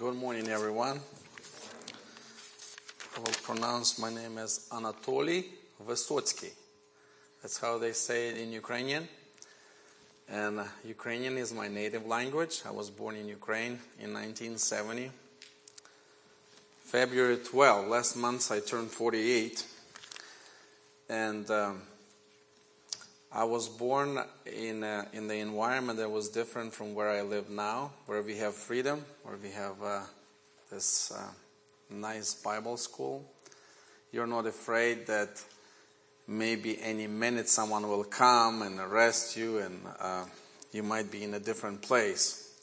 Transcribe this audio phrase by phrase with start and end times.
[0.00, 0.98] Good morning, everyone.
[3.14, 5.44] I will pronounce my name as Anatoly
[5.86, 6.52] Vysotsky.
[7.42, 9.06] That's how they say it in Ukrainian.
[10.26, 12.62] And Ukrainian is my native language.
[12.64, 15.10] I was born in Ukraine in 1970.
[16.80, 19.66] February 12, last month I turned 48.
[21.10, 21.82] And um,
[23.32, 27.48] I was born in, uh, in the environment that was different from where I live
[27.48, 30.00] now, where we have freedom, where we have uh,
[30.68, 31.28] this uh,
[31.90, 33.24] nice Bible school.
[34.10, 35.40] You're not afraid that
[36.26, 40.24] maybe any minute someone will come and arrest you and uh,
[40.72, 42.58] you might be in a different place.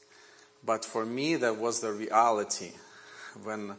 [0.62, 2.72] But for me, that was the reality.
[3.42, 3.74] When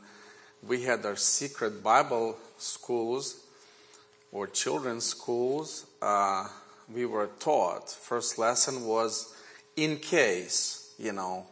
[0.67, 3.43] we had our secret Bible schools
[4.31, 6.47] or children's schools, uh,
[6.93, 7.89] we were taught.
[7.89, 9.33] First lesson was
[9.75, 11.45] in case, you know,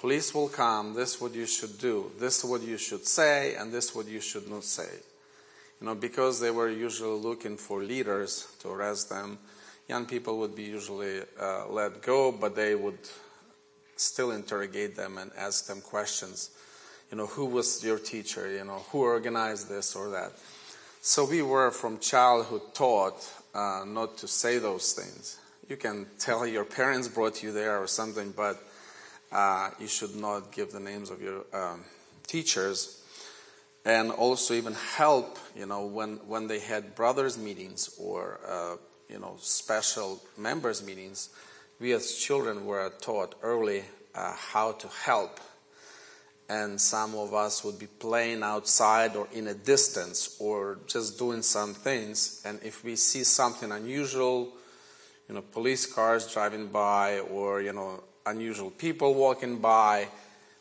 [0.00, 3.54] police will come, this is what you should do, this is what you should say,
[3.54, 4.88] and this is what you should not say.
[5.80, 9.38] You know, because they were usually looking for leaders to arrest them,
[9.88, 12.98] young people would be usually uh, let go, but they would
[13.96, 16.50] still interrogate them and ask them questions.
[17.10, 18.50] You know, who was your teacher?
[18.50, 20.32] You know, who organized this or that?
[21.02, 23.22] So we were from childhood taught
[23.56, 25.38] uh, not to say those things.
[25.68, 28.62] You can tell your parents brought you there or something, but
[29.32, 31.84] uh, you should not give the names of your um,
[32.26, 33.02] teachers.
[33.84, 38.76] And also even help, you know, when, when they had brothers meetings or, uh,
[39.08, 41.30] you know, special members meetings,
[41.80, 43.84] we as children were taught early
[44.14, 45.40] uh, how to help
[46.48, 51.42] and some of us would be playing outside or in a distance or just doing
[51.42, 52.42] some things.
[52.44, 54.52] And if we see something unusual
[55.28, 60.08] you know police cars driving by or you know unusual people walking by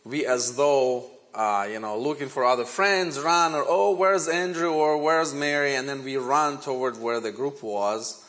[0.04, 4.72] we as though uh, you know looking for other friends run or oh where's andrew
[4.72, 5.76] or where's mary?
[5.76, 8.24] And then we run toward where the group was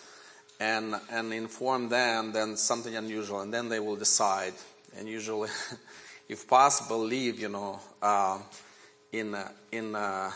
[0.60, 4.54] and and inform them then something unusual and then they will decide.
[4.98, 5.50] And usually
[6.28, 8.38] if possible, leave, you know, uh,
[9.12, 10.32] in a, in a,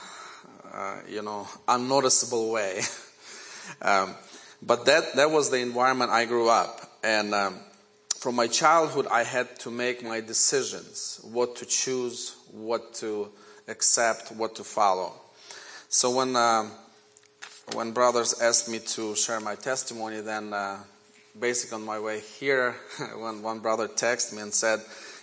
[0.73, 2.81] uh, you know unnoticeable way.
[3.83, 4.15] um,
[4.63, 7.59] but that that was the environment I grew up, and um,
[8.19, 13.31] from my childhood, I had to make my decisions: what to choose, what to
[13.69, 15.13] accept, what to follow.
[15.89, 16.71] So when um,
[17.73, 20.79] when brothers asked me to share my testimony, then uh,
[21.39, 22.77] basically on my way here,
[23.17, 24.81] when one brother texted me and said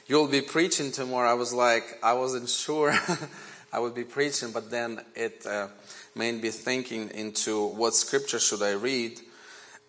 [0.08, 1.30] you'll be preaching tomorrow.
[1.30, 2.98] I was like, I wasn't sure
[3.74, 5.68] I would be preaching, but then it uh,
[6.16, 9.20] made me thinking into what scripture should I read.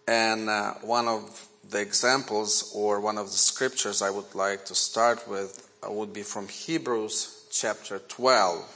[0.07, 4.75] And uh, one of the examples or one of the scriptures I would like to
[4.75, 8.75] start with uh, would be from Hebrews chapter 12.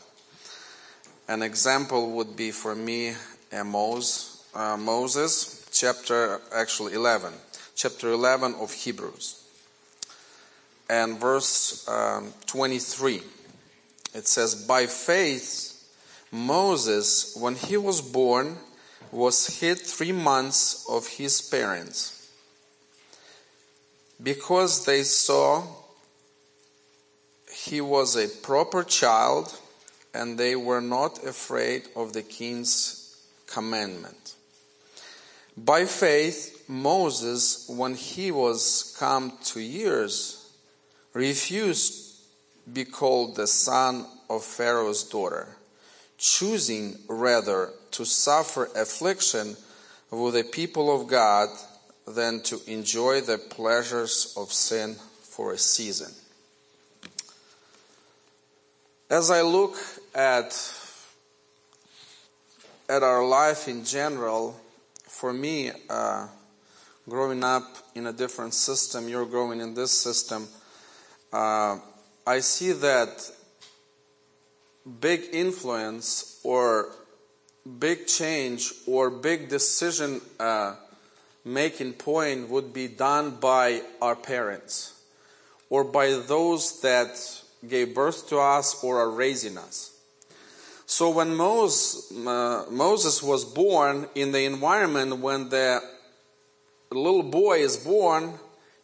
[1.28, 3.14] An example would be for me
[3.52, 7.32] uh, Moses, uh, Moses chapter actually 11,
[7.74, 9.41] chapter 11 of Hebrews
[10.92, 13.22] and verse um, 23.
[14.14, 15.90] It says, By faith,
[16.30, 18.58] Moses, when he was born,
[19.10, 22.30] was hid three months of his parents
[24.22, 25.64] because they saw
[27.50, 29.58] he was a proper child
[30.12, 34.34] and they were not afraid of the king's commandment.
[35.56, 40.41] By faith, Moses, when he was come to years,
[41.14, 42.12] refused
[42.72, 45.48] be called the son of Pharaoh's daughter,
[46.16, 49.56] choosing rather to suffer affliction
[50.10, 51.48] with the people of God
[52.06, 56.12] than to enjoy the pleasures of sin for a season.
[59.10, 59.76] As I look
[60.14, 60.78] at
[62.88, 64.60] at our life in general,
[65.06, 66.26] for me, uh,
[67.08, 70.48] growing up in a different system, you're growing in this system
[71.32, 71.78] uh,
[72.26, 73.30] I see that
[75.00, 76.90] big influence or
[77.78, 80.74] big change or big decision uh,
[81.44, 85.00] making point would be done by our parents
[85.70, 89.92] or by those that gave birth to us or are raising us.
[90.86, 95.80] So when Moses, uh, Moses was born in the environment when the
[96.90, 98.34] little boy is born,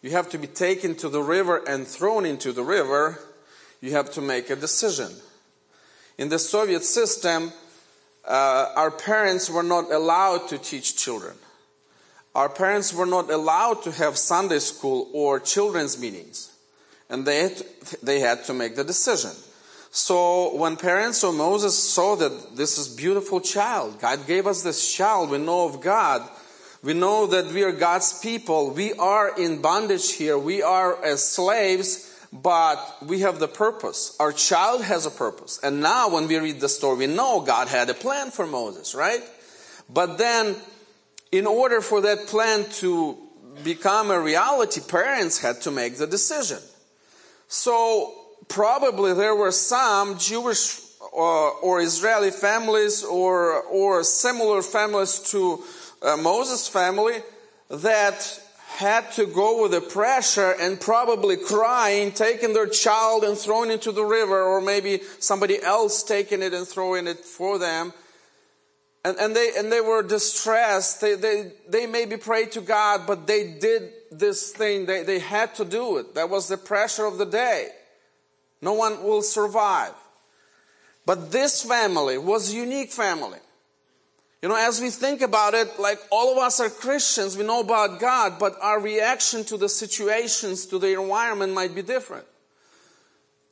[0.03, 3.19] you have to be taken to the river and thrown into the river.
[3.81, 5.11] You have to make a decision.
[6.19, 7.53] In the Soviet system,
[8.27, 11.35] uh, our parents were not allowed to teach children.
[12.35, 16.53] Our parents were not allowed to have Sunday school or children's meetings.
[17.11, 19.31] and they had, to, they had to make the decision.
[19.91, 24.93] So when parents of Moses saw that this is beautiful child, God gave us this
[24.93, 26.29] child, we know of God,
[26.83, 31.27] we know that we are God's people, we are in bondage here, we are as
[31.27, 34.17] slaves, but we have the purpose.
[34.21, 35.59] Our child has a purpose.
[35.63, 38.95] And now when we read the story, we know God had a plan for Moses,
[38.95, 39.23] right?
[39.91, 40.55] But then,
[41.33, 43.19] in order for that plan to
[43.65, 46.59] become a reality, parents had to make the decision.
[47.49, 48.15] So
[48.49, 50.81] probably there were some Jewish
[51.13, 55.63] or, uh, or Israeli families or, or similar families to
[56.03, 57.17] uh, Moses' family
[57.71, 63.71] that had to go with the pressure and probably crying, taking their child and throwing
[63.71, 67.93] into the river, or maybe somebody else taking it and throwing it for them.
[69.05, 71.01] And, and they and they were distressed.
[71.01, 74.87] They, they they maybe prayed to God, but they did this thing.
[74.87, 76.15] They, they had to do it.
[76.15, 77.69] That was the pressure of the day.
[78.61, 79.95] No one will survive.
[81.07, 83.39] But this family was a unique family.
[84.43, 87.61] You know, as we think about it, like all of us are Christians, we know
[87.61, 92.25] about God, but our reaction to the situations, to the environment might be different.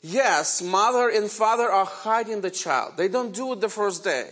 [0.00, 2.96] Yes, mother and father are hiding the child.
[2.96, 4.30] They don't do it the first day.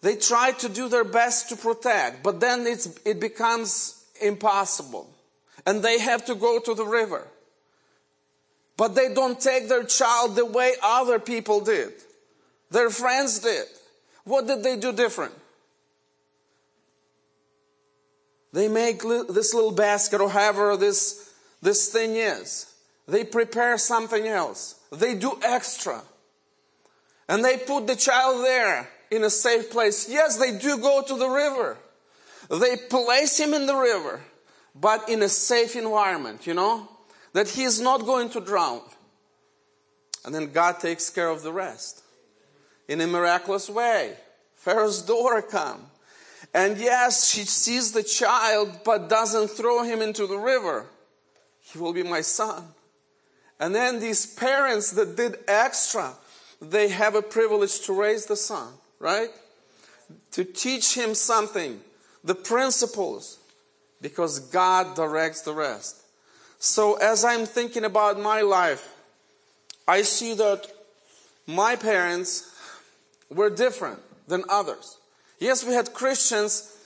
[0.00, 5.08] They try to do their best to protect, but then it becomes impossible.
[5.64, 7.28] And they have to go to the river.
[8.76, 11.92] But they don't take their child the way other people did.
[12.72, 13.66] Their friends did.
[14.24, 15.34] What did they do different?
[18.52, 22.72] They make this little basket or however this, this thing is.
[23.06, 24.80] They prepare something else.
[24.92, 26.02] They do extra.
[27.28, 30.08] And they put the child there in a safe place.
[30.08, 31.76] Yes, they do go to the river.
[32.48, 34.20] They place him in the river,
[34.74, 36.88] but in a safe environment, you know,
[37.32, 38.82] that he is not going to drown.
[40.24, 42.03] And then God takes care of the rest
[42.88, 44.14] in a miraculous way.
[44.56, 45.86] Pharaoh's daughter come.
[46.52, 50.86] And yes, she sees the child, but doesn't throw him into the river.
[51.60, 52.64] He will be my son.
[53.58, 56.14] And then these parents that did extra,
[56.60, 59.30] they have a privilege to raise the son, right?
[60.32, 61.80] To teach him something,
[62.22, 63.38] the principles,
[64.00, 66.02] because God directs the rest.
[66.58, 68.94] So as I'm thinking about my life,
[69.86, 70.66] I see that
[71.46, 72.53] my parents
[73.30, 74.98] were different than others.
[75.38, 76.76] Yes, we had Christians,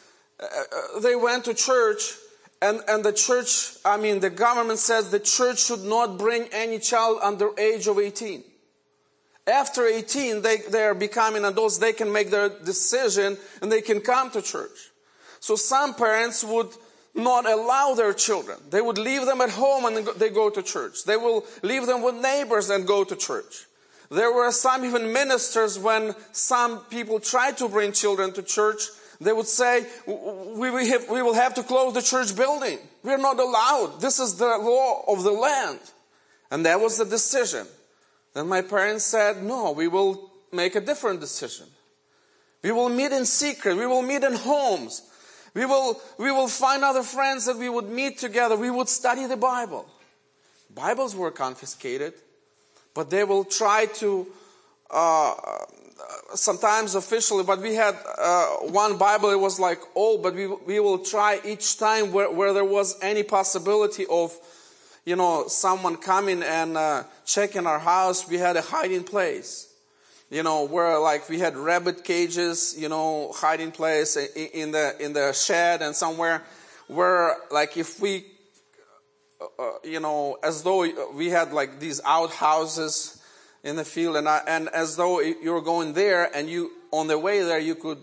[0.40, 2.14] uh, uh, they went to church,
[2.60, 6.78] and, and the church, I mean, the government says the church should not bring any
[6.78, 8.42] child under age of 18.
[9.46, 14.00] After 18, they, they are becoming adults, they can make their decision and they can
[14.00, 14.90] come to church.
[15.40, 16.68] So some parents would
[17.14, 18.58] not allow their children.
[18.70, 21.04] They would leave them at home and they go to church.
[21.04, 23.67] They will leave them with neighbors and go to church.
[24.10, 28.82] There were some even ministers when some people tried to bring children to church,
[29.20, 32.78] they would say, we, we, have, we will have to close the church building.
[33.02, 34.00] We're not allowed.
[34.00, 35.80] This is the law of the land.
[36.50, 37.66] And that was the decision.
[38.34, 41.66] Then my parents said, no, we will make a different decision.
[42.62, 43.76] We will meet in secret.
[43.76, 45.02] We will meet in homes.
[45.52, 48.56] We will, we will find other friends that we would meet together.
[48.56, 49.86] We would study the Bible.
[50.72, 52.14] Bibles were confiscated,
[52.98, 54.26] but they will try to,
[54.90, 55.32] uh,
[56.34, 60.80] sometimes officially, but we had uh, one Bible, it was like old, but we, we
[60.80, 64.36] will try each time where, where there was any possibility of,
[65.04, 69.72] you know, someone coming and uh, checking our house, we had a hiding place.
[70.28, 75.12] You know, where like we had rabbit cages, you know, hiding place in the in
[75.12, 76.42] the shed and somewhere
[76.88, 78.24] where like if we,
[79.40, 83.22] uh, uh, you know, as though we had like these outhouses
[83.62, 87.06] in the field, and I, and as though you were going there, and you on
[87.06, 87.98] the way there you could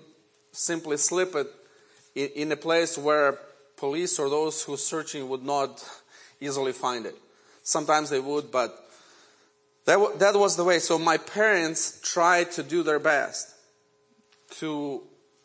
[0.52, 1.48] simply slip it
[2.16, 3.40] in, in a place where
[3.76, 5.84] police or those who searching would not
[6.40, 7.16] easily find it.
[7.64, 8.86] Sometimes they would, but
[9.86, 10.80] that, that was the way.
[10.80, 13.56] So my parents tried to do their best
[14.60, 15.02] to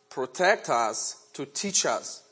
[0.09, 2.23] protect us, to teach us.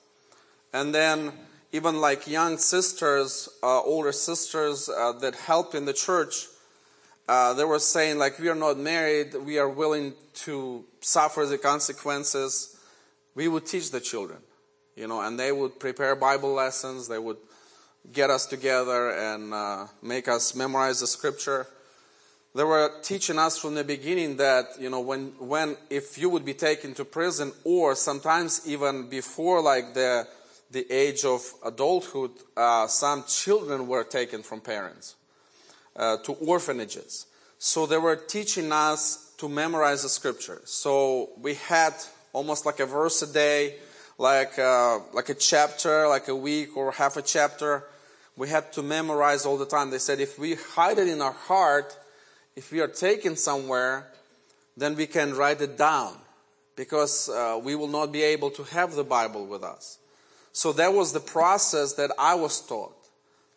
[0.73, 1.33] And then
[1.73, 6.47] even like young sisters, uh, older sisters uh, that help in the church,
[7.29, 11.59] uh, they were saying like, we are not married, we are willing to suffer the
[11.59, 12.77] consequences.
[13.35, 14.39] We would teach the children,
[14.97, 17.07] you know, and they would prepare Bible lessons.
[17.07, 17.37] They would
[18.13, 21.67] get us together and uh, make us memorize the scripture
[22.55, 26.45] they were teaching us from the beginning that you know when when if you would
[26.45, 30.27] be taken to prison or sometimes even before like the
[30.71, 35.17] the age of adulthood, uh, some children were taken from parents
[35.97, 37.27] uh, to orphanages.
[37.59, 40.61] So they were teaching us to memorize the scripture.
[40.65, 41.95] So we had
[42.33, 43.77] almost like a verse a day,
[44.19, 47.85] like uh, like a chapter, like a week or half a chapter.
[48.37, 49.91] We had to memorize all the time.
[49.91, 51.97] They said if we hide it in our heart,
[52.55, 54.07] if we are taken somewhere,
[54.77, 56.17] then we can write it down
[56.77, 59.99] because uh, we will not be able to have the Bible with us.
[60.59, 62.97] So that was the process that I was taught.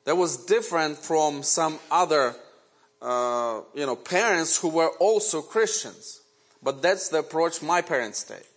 [0.06, 2.36] That was different from some other,
[3.02, 6.22] uh, you know, parents who were also Christians.
[6.62, 8.48] But that's the approach my parents take.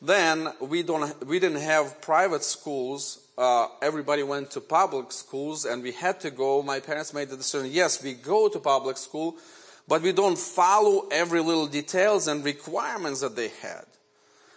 [0.00, 3.20] Then we don't, we didn't have private schools.
[3.38, 6.64] Uh, everybody went to public schools, and we had to go.
[6.64, 9.36] My parents made the decision: yes, we go to public school,
[9.86, 13.84] but we don't follow every little details and requirements that they had.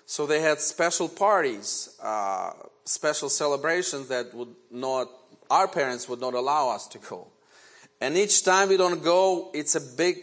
[0.07, 2.53] So they had special parties, uh,
[2.86, 5.10] special celebrations that would not,
[5.50, 7.27] our parents would not allow us to go.
[8.00, 10.18] And each time we don't go, it's a big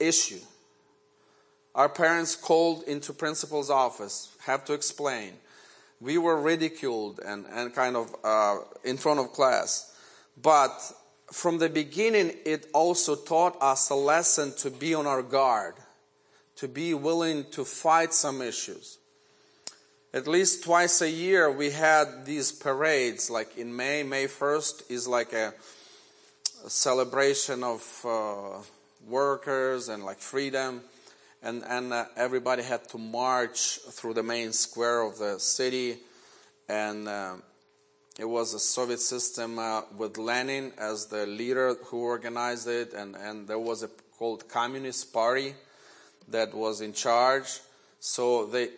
[0.00, 0.40] issue.
[1.74, 5.32] Our parents called into principal's office, have to explain.
[6.00, 9.94] We were ridiculed and, and kind of uh, in front of class.
[10.40, 10.92] But
[11.30, 15.74] from the beginning, it also taught us a lesson to be on our guard,
[16.56, 18.98] to be willing to fight some issues
[20.14, 23.30] at least twice a year we had these parades.
[23.30, 25.54] Like in may may 1st is like a,
[26.64, 28.62] a celebration of uh,
[29.08, 30.82] workers and like freedom.
[31.42, 35.98] And and uh, everybody had to march through the main square of the city.
[36.68, 37.36] And uh,
[38.18, 42.92] it was a soviet system uh, with lenin as the leader who organized it.
[42.92, 43.88] And and there was a
[44.18, 45.54] called communist party
[46.28, 47.60] that was in charge.
[47.98, 48.68] So they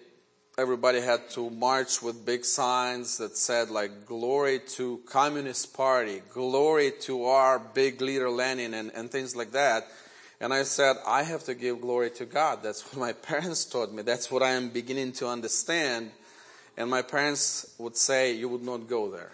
[0.56, 6.92] everybody had to march with big signs that said like glory to communist party glory
[7.00, 9.84] to our big leader lenin and, and things like that.
[10.40, 12.62] And i said i have to give glory to god.
[12.62, 14.02] That's what my parents taught me.
[14.02, 16.12] That's what i am beginning to understand.
[16.76, 19.32] And my parents would say you would not go there.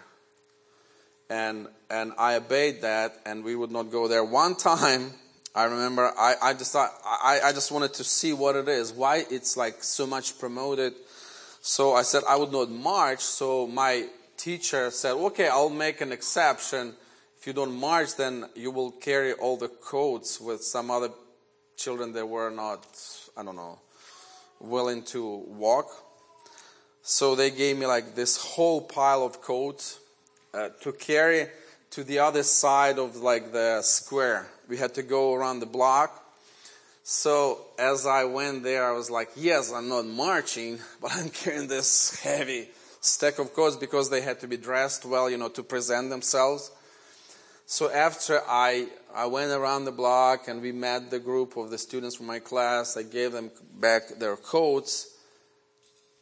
[1.29, 4.23] And and i obeyed that and we would not go there.
[4.23, 5.11] One time
[5.53, 8.91] I remember I, I just thought I, I just wanted to see what it is,
[8.91, 10.93] why it's like so much promoted
[11.61, 13.19] so I said I would not march.
[13.19, 16.95] So my teacher said, okay, I'll make an exception.
[17.39, 21.09] If you don't march, then you will carry all the coats with some other
[21.77, 22.85] children that were not,
[23.37, 23.79] I don't know,
[24.59, 25.87] willing to walk.
[27.03, 29.99] So they gave me like this whole pile of coats
[30.53, 31.47] uh, to carry
[31.91, 34.47] to the other side of like the square.
[34.67, 36.20] We had to go around the block
[37.03, 41.67] so as I went there, I was like, yes, I'm not marching, but I'm carrying
[41.67, 42.69] this heavy
[43.01, 46.71] stack of coats because they had to be dressed well, you know, to present themselves.
[47.65, 51.77] So after I, I went around the block and we met the group of the
[51.77, 55.15] students from my class, I gave them back their coats.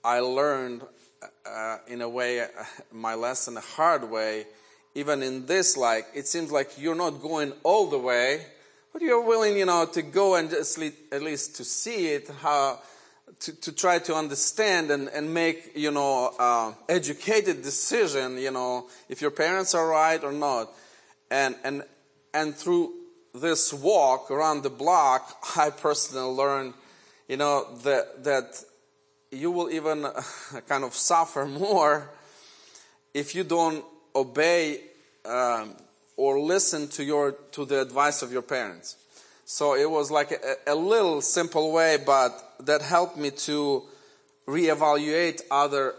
[0.04, 0.84] I learned,
[1.46, 2.48] uh, in a way, uh,
[2.94, 4.46] my lesson a hard way.
[4.96, 8.46] Even in this, like, it seems like you're not going all the way,
[8.92, 10.80] but you're willing, you know, to go and just
[11.12, 12.80] at least to see it, how,
[13.40, 18.88] to, to try to understand and, and make, you know, uh, educated decision, you know,
[19.08, 20.70] if your parents are right or not.
[21.30, 21.84] And, and,
[22.34, 22.94] and through
[23.34, 26.74] this walk around the block, I personally learned,
[27.28, 28.64] you know, that, that
[29.32, 30.08] you will even
[30.68, 32.10] kind of suffer more
[33.14, 33.84] if you don't
[34.16, 34.82] obey
[35.26, 35.76] um,
[36.20, 38.98] or listen to your to the advice of your parents.
[39.46, 43.84] So it was like a, a little simple way, but that helped me to
[44.46, 45.96] reevaluate other,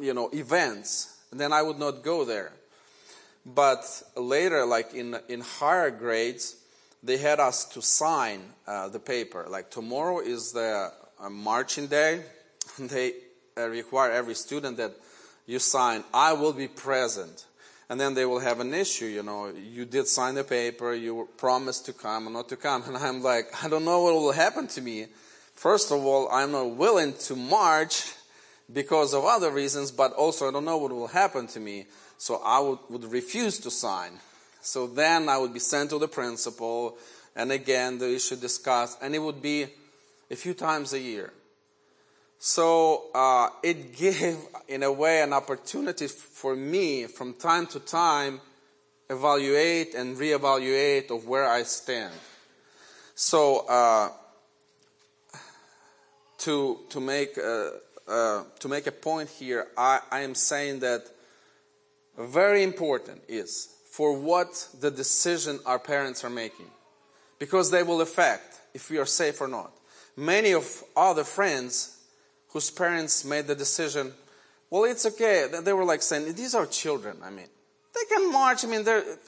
[0.00, 1.18] you know, events.
[1.30, 2.50] And then I would not go there.
[3.44, 3.84] But
[4.16, 6.56] later, like in in higher grades,
[7.02, 9.44] they had us to sign uh, the paper.
[9.50, 12.22] Like tomorrow is the uh, marching day.
[12.78, 13.12] They
[13.58, 14.92] uh, require every student that
[15.46, 16.04] you sign.
[16.14, 17.44] I will be present
[17.90, 19.06] and then they will have an issue.
[19.06, 22.84] You know, you did sign the paper, you promised to come or not to come,
[22.86, 25.08] and I'm like, I don't know what will happen to me.
[25.54, 28.14] First of all, I'm not willing to march
[28.72, 31.86] because of other reasons, but also I don't know what will happen to me.
[32.16, 34.12] So I would, would refuse to sign.
[34.62, 36.96] So then I would be sent to the principal,
[37.34, 39.66] and again the issue discussed, and it would be
[40.30, 41.32] a few times a year.
[42.42, 48.40] So uh, it gave, in a way, an opportunity for me from time to time
[49.10, 52.14] evaluate and reevaluate of where I stand.
[53.14, 54.08] So uh,
[56.38, 57.72] to to make a,
[58.08, 61.04] uh, to make a point here, I, I am saying that
[62.16, 66.70] very important is for what the decision our parents are making,
[67.38, 69.72] because they will affect if we are safe or not.
[70.16, 71.99] Many of other friends
[72.52, 74.12] whose parents made the decision,
[74.70, 75.48] well, it's okay.
[75.62, 77.16] They were like saying, these are children.
[77.22, 77.48] I mean,
[77.94, 78.64] they can march.
[78.64, 78.84] I mean,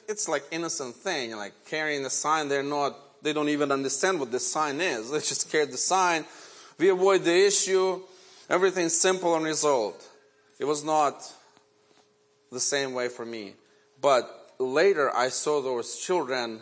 [0.07, 2.47] it's like innocent thing, like carrying a sign.
[2.47, 5.09] They're not, they don't even understand what the sign is.
[5.11, 6.25] They just carry the sign.
[6.77, 8.01] We avoid the issue.
[8.49, 10.03] Everything's simple and resolved.
[10.59, 11.29] It was not
[12.51, 13.53] the same way for me.
[14.01, 16.59] But later I saw those children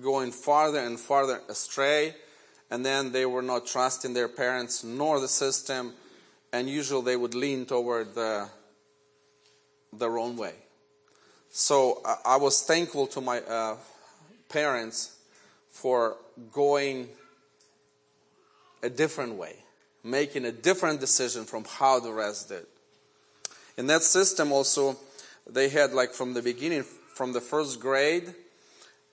[0.00, 2.14] going farther and farther astray,
[2.74, 5.92] and then they were not trusting their parents nor the system,
[6.52, 8.48] and usually they would lean toward the,
[9.92, 10.54] the wrong way.
[11.50, 13.76] So I was thankful to my uh,
[14.48, 15.16] parents
[15.70, 16.16] for
[16.52, 17.10] going
[18.82, 19.54] a different way,
[20.02, 22.66] making a different decision from how the rest did.
[23.76, 24.96] In that system, also,
[25.48, 28.34] they had like from the beginning, from the first grade,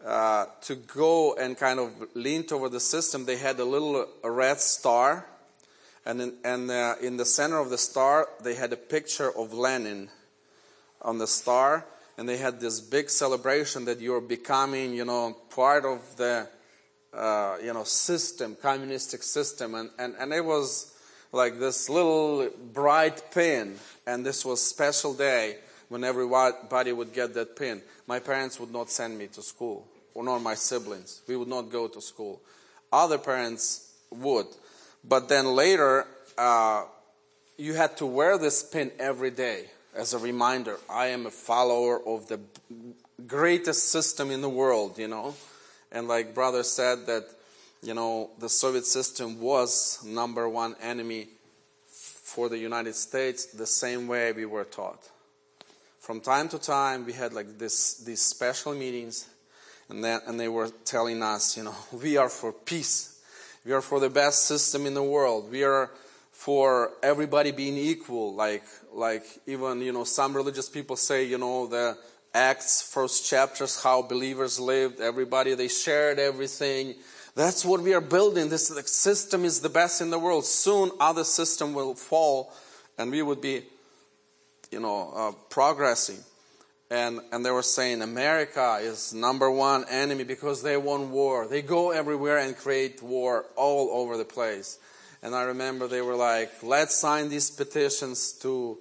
[0.06, 4.60] uh, to go and kind of lean toward the system, they had a little red
[4.60, 5.26] star,
[6.06, 9.54] and in, and uh, in the center of the star, they had a picture of
[9.54, 10.10] Lenin
[11.02, 11.86] on the star
[12.22, 16.48] and they had this big celebration that you're becoming, you know, part of the,
[17.14, 20.94] uh, you know, system, communistic system, and, and, and it was
[21.32, 25.58] like this little bright pin, and this was special day
[25.90, 27.82] when everybody would get that pin.
[28.06, 31.22] My parents would not send me to school, nor my siblings.
[31.28, 32.42] We would not go to school.
[32.92, 34.48] Other parents would,
[35.04, 36.06] but then later,
[36.38, 36.84] uh,
[37.58, 42.02] you had to wear this pin every day as a reminder I am a follower
[42.06, 42.40] of the
[43.28, 45.36] greatest system in the world, you know.
[45.92, 47.26] And like brother said that,
[47.84, 51.28] you know, the Soviet system was number one enemy
[51.88, 55.10] for the United States the same way we were taught.
[56.00, 59.28] From time to time we had like this these special meetings
[59.92, 63.20] and and they were telling us, you know, we are for peace.
[63.64, 65.52] We are for the best system in the world.
[65.52, 65.92] We are
[66.32, 68.34] for everybody being equal.
[68.34, 71.98] Like like even you know some religious people say you know the
[72.34, 75.00] acts first chapters how believers lived.
[75.00, 76.96] Everybody they shared everything.
[77.36, 78.50] That's what we are building.
[78.50, 80.46] This system is the best in the world.
[80.46, 82.54] Soon other system will fall
[82.98, 83.64] and we would be
[84.72, 86.24] you know uh, progressing
[86.92, 91.64] and and they were saying america is number one enemy because they won war they
[91.64, 94.78] go everywhere and create war all over the place
[95.24, 98.78] and I remember they were like, let's sign these petitions to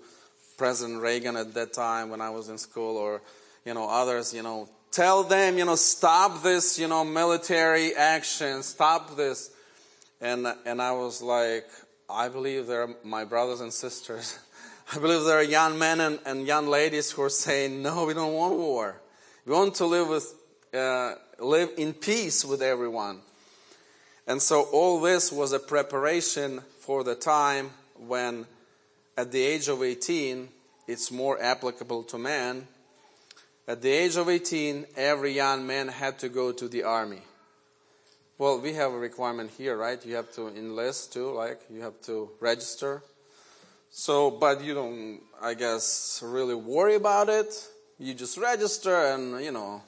[0.57, 3.21] President Reagan at that time when I was in school or,
[3.65, 8.63] you know, others, you know, tell them, you know, stop this, you know, military action,
[8.63, 9.51] stop this.
[10.23, 11.67] And, and I was like,
[12.09, 14.39] I believe they're my brothers and sisters.
[14.93, 18.15] I believe there are young men and, and young ladies who are saying, no, we
[18.15, 19.01] don't want war.
[19.47, 20.35] We want to live with,
[20.75, 23.21] uh, live in peace with everyone.
[24.27, 27.71] And so all this was a preparation for the time
[28.05, 28.47] when,
[29.17, 30.49] at the age of 18,
[30.89, 32.67] it's more applicable to men.
[33.69, 37.23] At the age of 18, every young man had to go to the army.
[38.39, 40.05] Well, we have a requirement here, right?
[40.05, 43.05] You have to enlist too, like you have to register.
[43.91, 47.69] So, but you don't, I guess, really worry about it.
[47.99, 49.83] You just register and, you know,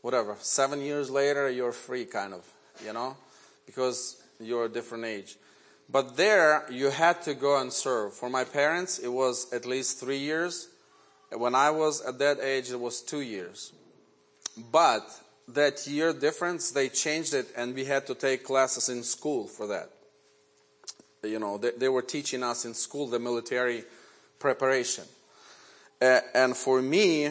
[0.00, 0.36] whatever.
[0.40, 2.46] Seven years later, you're free, kind of,
[2.84, 3.16] you know?
[3.70, 5.36] because you're a different age.
[5.88, 8.14] But there, you had to go and serve.
[8.14, 10.68] For my parents, it was at least three years.
[11.30, 13.72] When I was at that age, it was two years.
[14.72, 15.08] But
[15.46, 19.68] that year difference, they changed it, and we had to take classes in school for
[19.68, 19.90] that.
[21.22, 23.84] You know, they, they were teaching us in school the military
[24.38, 25.04] preparation.
[26.00, 27.30] Uh, and for me,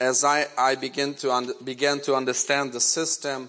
[0.00, 3.48] as I, I began, to un- began to understand the system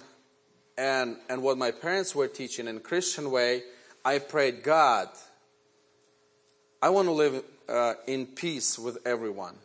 [0.78, 3.64] and, and what my parents were teaching in Christian way,
[4.04, 5.10] I prayed, God,
[6.82, 9.56] I want to live uh, in peace with everyone.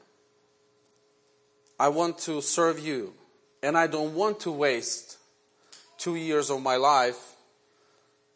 [1.78, 3.12] I want to serve you.
[3.62, 5.18] And I don't want to waste
[5.98, 7.36] two years of my life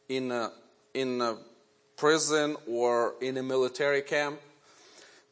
[0.08, 0.50] in a,
[0.94, 1.36] in a
[1.96, 4.40] prison or in a military camp.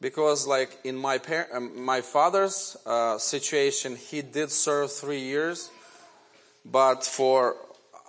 [0.01, 5.69] Because, like in my par- um, my father's uh, situation, he did serve three years,
[6.63, 7.55] but for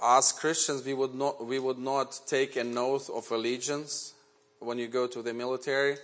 [0.00, 4.14] us Christians, we would not, we would not take an oath of allegiance
[4.60, 5.96] when you go to the military.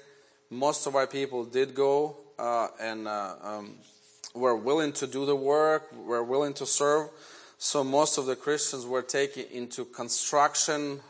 [0.50, 3.74] Most of our people did go uh, and uh, um,
[4.34, 7.10] were willing to do the work, were willing to serve.
[7.58, 11.00] So most of the Christians were taken into construction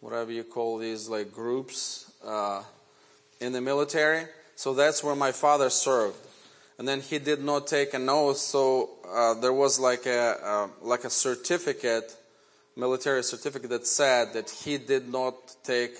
[0.00, 2.62] whatever you call these, like groups uh,
[3.40, 4.26] in the military.
[4.54, 6.16] So that's where my father served.
[6.78, 10.68] And then he did not take an oath, so uh, there was like a uh,
[10.82, 12.14] like a certificate,
[12.76, 15.94] military certificate that said that he did not take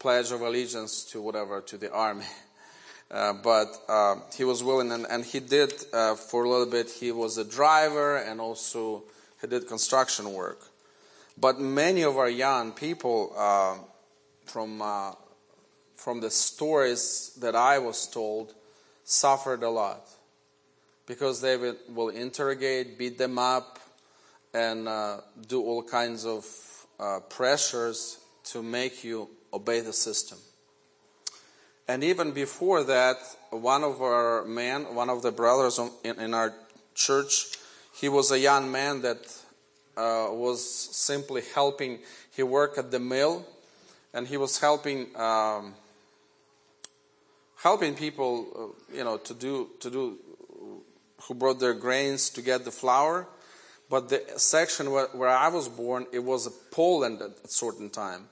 [0.00, 2.26] pledge of allegiance to whatever to the army.
[3.12, 6.88] Uh, but uh, he was willing, and, and he did uh, for a little bit.
[6.88, 9.02] He was a driver, and also
[9.38, 10.71] he did construction work.
[11.42, 13.74] But many of our young people, uh,
[14.46, 15.14] from uh,
[15.96, 18.54] from the stories that I was told,
[19.02, 20.08] suffered a lot
[21.04, 21.56] because they
[21.88, 23.80] will interrogate, beat them up,
[24.54, 26.46] and uh, do all kinds of
[27.28, 30.38] pressures to make you obey the system.
[31.88, 33.16] And even before that,
[33.50, 36.54] one of our men, one of the brothers in, in our
[36.94, 37.58] church,
[37.94, 39.41] he was a young man that
[39.96, 42.00] uh, was simply helping.
[42.34, 43.46] He worked at the mill,
[44.14, 45.74] and he was helping um,
[47.56, 50.18] helping people, uh, you know, to do to do
[51.22, 53.26] who brought their grains to get the flour.
[53.88, 58.28] But the section where, where I was born, it was Poland at a certain time.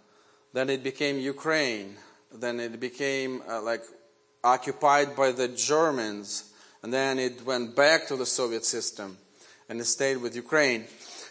[0.54, 1.96] Then it became Ukraine
[2.32, 3.82] then it became uh, like
[4.44, 9.18] occupied by the Germans, and then it went back to the Soviet system,
[9.68, 10.84] and it stayed with Ukraine.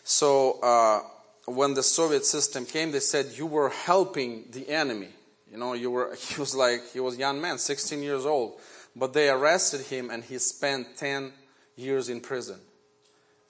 [0.10, 1.02] So uh,
[1.46, 5.10] when the Soviet system came, they said you were helping the enemy.
[5.52, 6.16] You know, you were.
[6.30, 8.60] He was like he was a young man, 16 years old,
[8.96, 11.32] but they arrested him, and he spent 10
[11.76, 12.60] years in prison,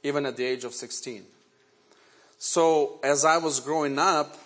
[0.03, 1.23] even at the age of 16.
[2.37, 4.37] So as I was growing up,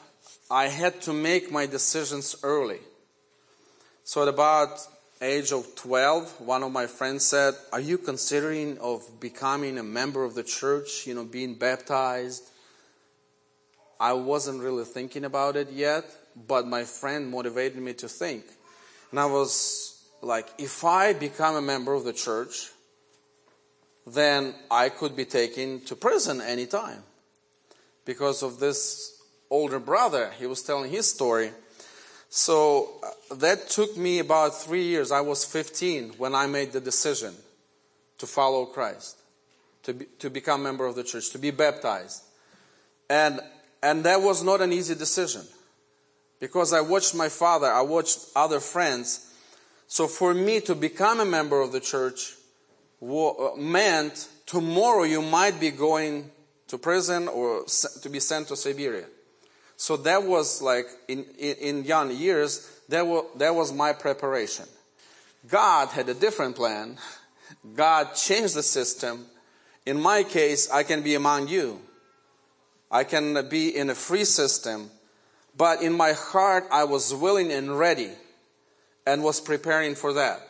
[0.51, 2.81] I had to make my decisions early.
[4.03, 4.69] So at about
[5.23, 10.23] age of 12, one of my friends said, "Are you considering of becoming a member
[10.23, 12.43] of the church, you know, being baptized?"
[13.99, 16.03] I wasn't really thinking about it yet,
[16.35, 18.43] but my friend motivated me to think.
[19.11, 22.71] And I was like, if I become a member of the church,
[24.05, 27.03] then I could be taken to prison anytime.
[28.03, 31.53] Because of this older brother, he was telling his story.
[32.35, 35.11] So uh, that took me about three years.
[35.11, 37.35] I was 15 when I made the decision
[38.17, 39.19] to follow Christ,
[39.83, 42.23] to, be, to become a member of the church, to be baptized.
[43.07, 43.39] And,
[43.83, 45.43] and that was not an easy decision
[46.39, 49.31] because I watched my father, I watched other friends.
[49.85, 52.33] So for me to become a member of the church
[52.99, 56.31] uh, meant tomorrow you might be going
[56.69, 57.65] to prison or
[58.01, 59.05] to be sent to Siberia.
[59.83, 64.63] So that was like in, in, in young years, that was, that was my preparation.
[65.49, 66.97] God had a different plan.
[67.75, 69.25] God changed the system.
[69.85, 71.81] In my case, I can be among you.
[72.89, 74.89] I can be in a free system.
[75.57, 78.11] But in my heart, I was willing and ready
[79.05, 80.47] and was preparing for that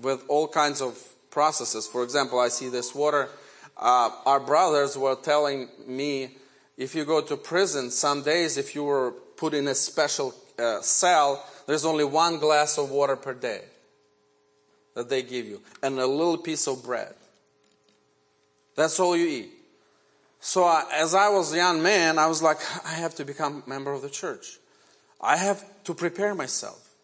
[0.00, 0.96] with all kinds of
[1.30, 1.88] processes.
[1.88, 3.28] For example, I see this water.
[3.76, 6.36] Uh, our brothers were telling me
[6.76, 10.80] if you go to prison, some days, if you were put in a special uh,
[10.80, 13.62] cell, there's only one glass of water per day
[14.94, 17.14] that they give you, and a little piece of bread.
[18.74, 19.50] That's all you eat.
[20.40, 23.62] So, uh, as I was a young man, I was like, I have to become
[23.66, 24.58] a member of the church.
[25.20, 26.94] I have to prepare myself.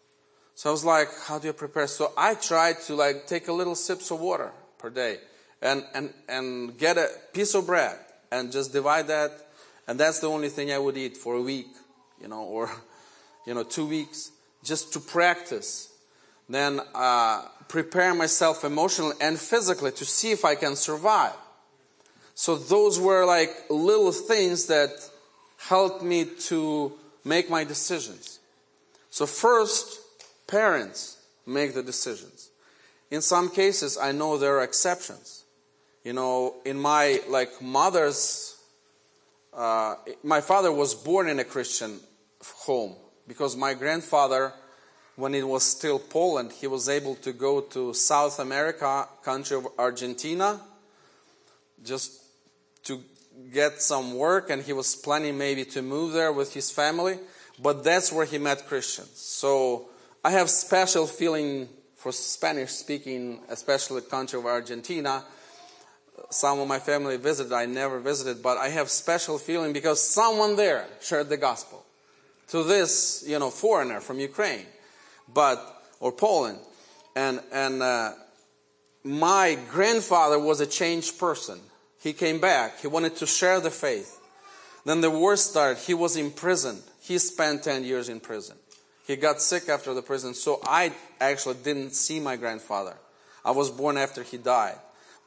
[0.55, 1.87] So I was like, how do you prepare?
[1.87, 5.17] So I tried to like take a little sips of water per day
[5.61, 7.97] and, and, and get a piece of bread
[8.31, 9.31] and just divide that
[9.87, 11.67] and that's the only thing I would eat for a week,
[12.21, 12.69] you know, or,
[13.47, 14.31] you know, two weeks,
[14.63, 15.89] just to practice.
[16.49, 21.33] Then uh, prepare myself emotionally and physically to see if I can survive.
[22.35, 24.89] So those were like little things that
[25.57, 26.93] helped me to
[27.23, 28.39] make my decisions.
[29.09, 29.99] So first,
[30.47, 32.49] parents make the decisions.
[33.11, 35.43] In some cases, I know there are exceptions.
[36.03, 38.52] You know, in my like mother's
[39.55, 41.99] uh, my father was born in a Christian
[42.65, 42.95] home
[43.27, 44.53] because my grandfather,
[45.15, 49.67] when it was still Poland, he was able to go to South America, country of
[49.77, 50.59] Argentina,
[51.83, 52.21] just
[52.83, 53.01] to
[53.53, 57.19] get some work, and he was planning maybe to move there with his family.
[57.61, 59.19] But that's where he met Christians.
[59.19, 59.89] So
[60.23, 65.23] I have special feeling for Spanish-speaking, especially country of Argentina
[66.29, 70.55] some of my family visited, I never visited, but I have special feeling because someone
[70.55, 71.85] there shared the gospel
[72.49, 74.65] to this, you know, foreigner from Ukraine,
[75.33, 76.59] but or Poland,
[77.15, 78.11] and and uh,
[79.03, 81.59] my grandfather was a changed person.
[81.99, 82.79] He came back.
[82.79, 84.19] He wanted to share the faith.
[84.85, 85.77] Then the war started.
[85.77, 86.81] He was imprisoned.
[87.01, 88.57] He spent 10 years in prison.
[89.07, 92.95] He got sick after the prison, so I actually didn't see my grandfather.
[93.43, 94.77] I was born after he died.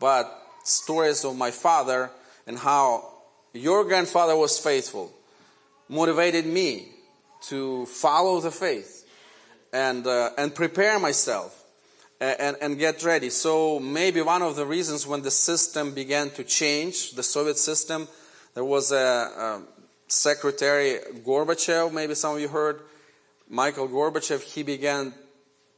[0.01, 2.11] But stories of my father
[2.46, 3.12] and how
[3.52, 5.12] your grandfather was faithful
[5.88, 6.88] motivated me
[7.40, 9.09] to follow the faith
[9.72, 11.64] and, uh, and prepare myself
[12.20, 13.31] and, and get ready.
[13.31, 18.09] So maybe one of the reasons when the system began to change, the Soviet system,
[18.55, 19.62] there was a, a
[20.09, 22.81] secretary Gorbachev, maybe some of you heard,
[23.48, 25.12] Michael Gorbachev, he began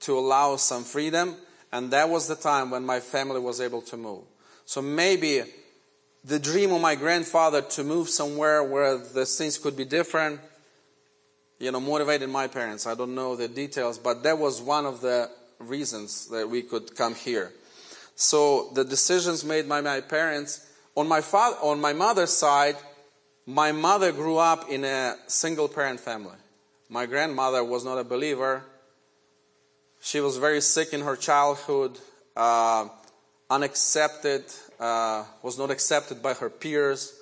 [0.01, 1.35] to allow some freedom,
[1.73, 4.25] and that was the time when my family was able to move.
[4.69, 5.45] So maybe
[6.25, 10.41] the dream of my grandfather to move somewhere where the things could be different,
[11.59, 12.87] you know, motivated my parents.
[12.87, 16.95] I don't know the details, but that was one of the reasons that we could
[16.95, 17.51] come here.
[18.15, 22.77] So the decisions made by my parents, on my father, on my mother's side,
[23.47, 26.37] my mother grew up in a single parent family.
[26.91, 28.65] My grandmother was not a believer.
[30.03, 31.99] She was very sick in her childhood,
[32.37, 32.89] uh,
[33.51, 34.45] unaccepted,
[34.79, 37.19] uh, was not accepted by her peers.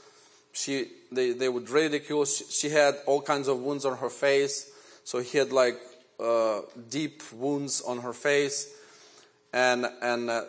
[0.53, 2.25] She, they, they would ridicule.
[2.25, 4.71] She, she had all kinds of wounds on her face.
[5.05, 5.79] So he had like
[6.19, 8.75] uh, deep wounds on her face.
[9.53, 10.45] And, and uh,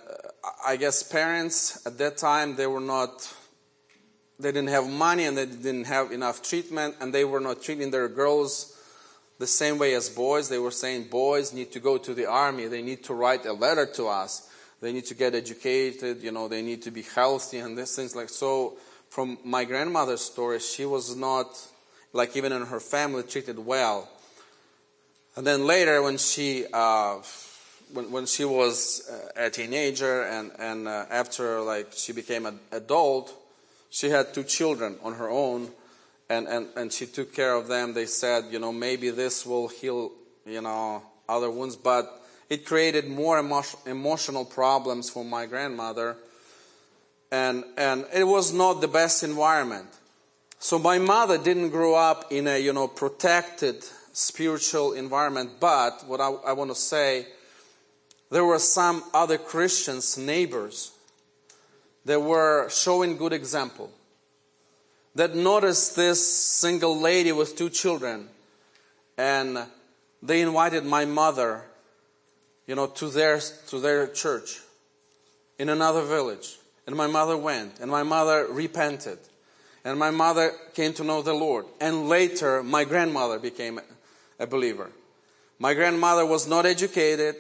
[0.66, 3.34] I guess parents at that time, they were not,
[4.40, 7.92] they didn't have money and they didn't have enough treatment and they were not treating
[7.92, 8.74] their girls
[9.40, 10.50] the same way as boys.
[10.50, 12.68] They were saying boys need to go to the army.
[12.68, 14.47] They need to write a letter to us.
[14.82, 16.22] They need to get educated.
[16.22, 18.78] You know, they need to be healthy and these things like so.
[19.10, 21.48] From my grandmother's story, she was not
[22.14, 24.10] like even in her family treated well.
[25.36, 27.18] And then later, when she uh,
[27.94, 33.34] when, when she was a teenager and and uh, after like she became an adult,
[33.90, 35.70] she had two children on her own,
[36.30, 37.94] and, and and she took care of them.
[37.94, 40.12] They said, you know, maybe this will heal,
[40.46, 46.18] you know, other wounds, but it created more emo- emotional problems for my grandmother,
[47.32, 49.88] and and it was not the best environment.
[50.60, 53.84] So my mother didn't grow up in a you know protected
[54.18, 55.52] spiritual environment.
[55.60, 57.28] But what I, I want to say,
[58.32, 60.92] there were some other Christians, neighbors,
[62.06, 63.92] that were showing good example.
[65.14, 68.30] That noticed this single lady with two children,
[69.18, 69.66] and
[70.24, 71.64] they invited my mother,
[72.68, 74.60] you know, to their to their church
[75.58, 76.58] in another village.
[76.86, 79.20] And my mother went, and my mother repented.
[79.84, 81.66] And my mother came to know the Lord.
[81.80, 83.80] And later, my grandmother became
[84.40, 84.90] a believer.
[85.60, 87.36] My grandmother was not educated.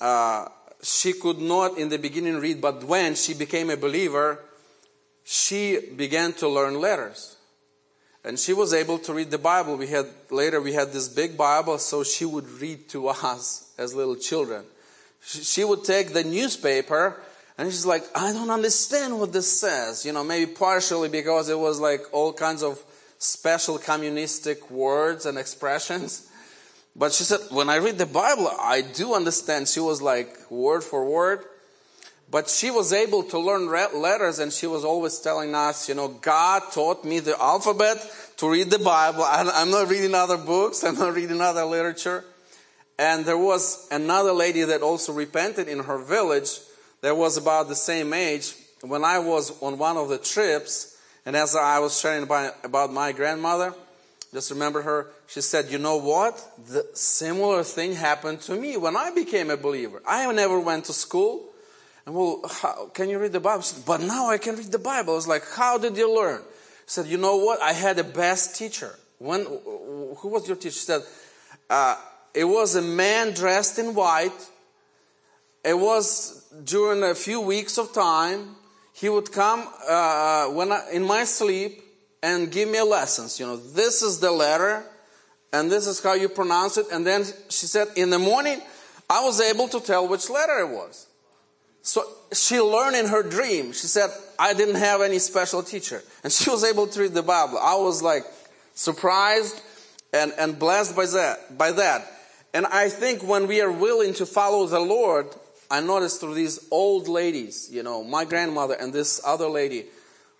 [0.00, 0.48] Uh,
[0.82, 4.40] she could not in the beginning read, but when she became a believer,
[5.24, 7.36] she began to learn letters.
[8.24, 9.76] And she was able to read the Bible.
[9.76, 13.94] We had later we had this big Bible, so she would read to us as
[13.94, 14.64] little children.
[15.22, 17.20] She would take the newspaper
[17.58, 20.04] and she's like, I don't understand what this says.
[20.04, 22.82] You know, maybe partially because it was like all kinds of
[23.18, 26.30] special communistic words and expressions.
[26.94, 29.68] But she said, when I read the Bible, I do understand.
[29.68, 31.44] She was like word for word.
[32.28, 36.08] But she was able to learn letters and she was always telling us, you know,
[36.08, 37.98] God taught me the alphabet
[38.38, 39.22] to read the Bible.
[39.24, 40.82] I'm not reading other books.
[40.84, 42.24] I'm not reading other literature.
[42.98, 46.60] And there was another lady that also repented in her village
[47.02, 48.54] that was about the same age.
[48.80, 53.12] When I was on one of the trips, and as I was sharing about my
[53.12, 53.74] grandmother,
[54.32, 56.42] just remember her, she said, You know what?
[56.68, 60.02] The similar thing happened to me when I became a believer.
[60.06, 61.48] I never went to school.
[62.04, 63.62] And well, how, can you read the Bible?
[63.62, 65.14] Said, but now I can read the Bible.
[65.14, 66.42] I was like, How did you learn?
[66.86, 67.60] She said, You know what?
[67.62, 68.98] I had a best teacher.
[69.18, 70.72] When, who was your teacher?
[70.72, 71.02] She said,
[71.70, 71.96] uh,
[72.36, 74.30] It was a man dressed in white.
[75.64, 78.56] It was during a few weeks of time
[78.92, 81.82] he would come uh, when I, in my sleep
[82.22, 83.40] and give me lessons.
[83.40, 84.84] You know, this is the letter,
[85.50, 86.86] and this is how you pronounce it.
[86.92, 88.60] And then she said, in the morning,
[89.08, 91.06] I was able to tell which letter it was.
[91.80, 93.72] So she learned in her dream.
[93.72, 96.02] She said, I didn't have any special teacher.
[96.22, 97.58] And she was able to read the Bible.
[97.58, 98.24] I was like
[98.74, 99.62] surprised
[100.12, 102.12] and, and blessed by that, by that.
[102.54, 105.26] And I think when we are willing to follow the Lord,
[105.70, 109.86] I noticed through these old ladies, you know, my grandmother and this other lady,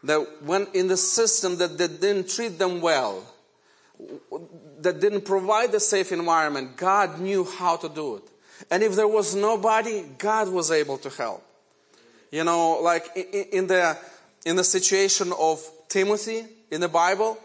[0.05, 3.23] that when in the system that, that didn't treat them well,
[4.81, 8.23] that didn't provide a safe environment, God knew how to do it.
[8.71, 11.43] And if there was nobody, God was able to help.
[12.31, 13.97] You know, like in the
[14.45, 17.39] in the situation of Timothy in the Bible,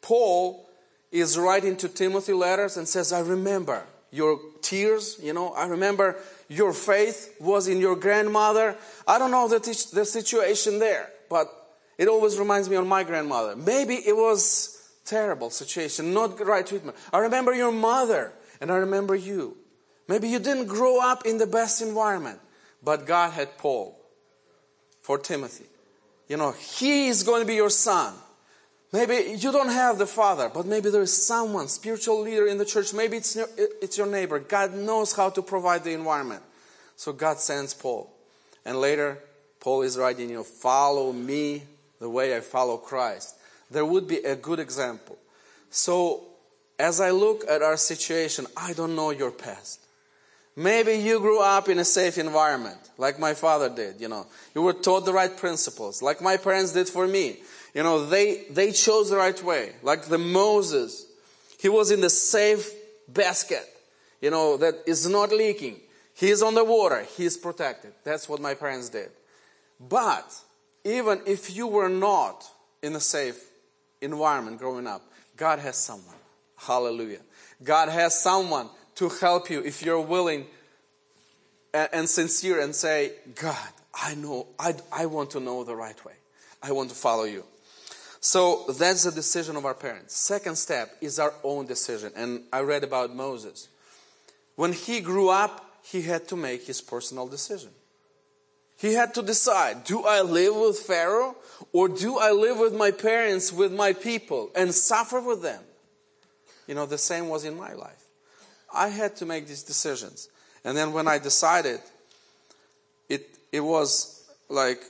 [0.00, 0.68] Paul
[1.10, 6.16] is writing to Timothy letters and says, I remember your tears, you know, I remember
[6.48, 8.76] your faith was in your grandmother.
[9.06, 9.58] I don't know the,
[9.92, 11.48] the situation there, but
[11.98, 13.56] it always reminds me of my grandmother.
[13.56, 16.96] Maybe it was terrible situation, not right treatment.
[17.12, 19.56] I remember your mother and I remember you.
[20.08, 22.40] Maybe you didn't grow up in the best environment,
[22.82, 23.98] but God had Paul
[25.00, 25.66] for Timothy.
[26.28, 28.14] You know, he is going to be your son.
[28.92, 32.64] Maybe you don't have the father, but maybe there is someone, spiritual leader in the
[32.64, 32.94] church.
[32.94, 34.38] Maybe it's it's your neighbor.
[34.38, 36.42] God knows how to provide the environment.
[36.96, 38.10] So God sends Paul.
[38.64, 39.18] And later,
[39.60, 41.64] Paul is writing, you know, follow me
[42.00, 43.36] the way I follow Christ.
[43.70, 45.18] There would be a good example.
[45.70, 46.24] So
[46.78, 49.80] as I look at our situation, I don't know your past.
[50.56, 54.26] Maybe you grew up in a safe environment, like my father did, you know.
[54.54, 57.38] You were taught the right principles, like my parents did for me.
[57.78, 59.70] You know, they, they chose the right way.
[59.84, 61.06] Like the Moses,
[61.60, 62.72] he was in the safe
[63.06, 63.64] basket,
[64.20, 65.76] you know, that is not leaking.
[66.12, 67.06] He is on the water.
[67.16, 67.92] He is protected.
[68.02, 69.10] That's what my parents did.
[69.78, 70.28] But
[70.82, 72.44] even if you were not
[72.82, 73.40] in a safe
[74.00, 75.02] environment growing up,
[75.36, 76.16] God has someone.
[76.56, 77.20] Hallelujah.
[77.62, 80.46] God has someone to help you if you're willing
[81.72, 86.04] and, and sincere and say, God, I know, I, I want to know the right
[86.04, 86.14] way.
[86.60, 87.44] I want to follow you.
[88.20, 90.16] So that's the decision of our parents.
[90.16, 92.12] Second step is our own decision.
[92.16, 93.68] And I read about Moses.
[94.56, 97.70] When he grew up, he had to make his personal decision.
[98.76, 101.36] He had to decide, do I live with Pharaoh
[101.72, 105.62] or do I live with my parents, with my people and suffer with them?
[106.66, 108.04] You know, the same was in my life.
[108.72, 110.28] I had to make these decisions.
[110.64, 111.80] And then when I decided,
[113.08, 114.82] it, it was like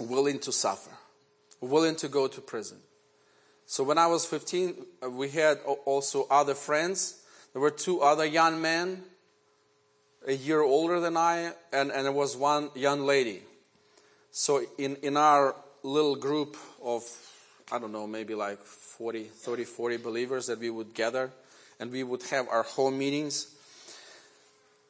[0.00, 0.95] willing to suffer
[1.60, 2.78] willing to go to prison.
[3.66, 7.22] So when I was 15, uh, we had also other friends.
[7.52, 9.02] There were two other young men,
[10.26, 13.42] a year older than I, and, and there was one young lady.
[14.30, 17.02] So in, in our little group of,
[17.72, 21.30] I don't know, maybe like 40, 30, 40 believers that we would gather,
[21.80, 23.54] and we would have our home meetings.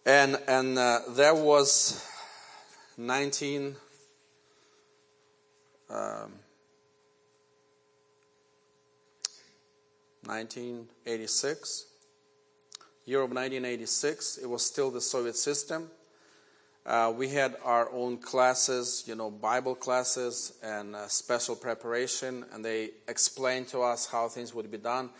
[0.04, 2.04] And, and uh, there was
[2.98, 3.76] 19,
[5.90, 6.32] um,
[10.26, 11.86] 1986.
[13.04, 15.90] Year of 1986, it was still the Soviet system.
[16.84, 22.64] Uh, we had our own classes, you know, Bible classes and uh, special preparation, and
[22.64, 25.10] they explained to us how things would be done.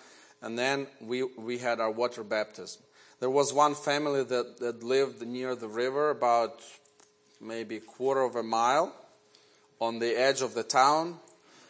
[0.42, 2.82] And then we, we had our water baptism.
[3.18, 6.60] There was one family that, that lived near the river, about
[7.40, 8.94] maybe a quarter of a mile
[9.80, 11.18] on the edge of the town.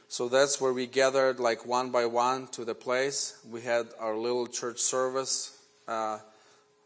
[0.08, 3.38] So that's where we gathered like one by one to the place.
[3.50, 6.18] We had our little church service uh,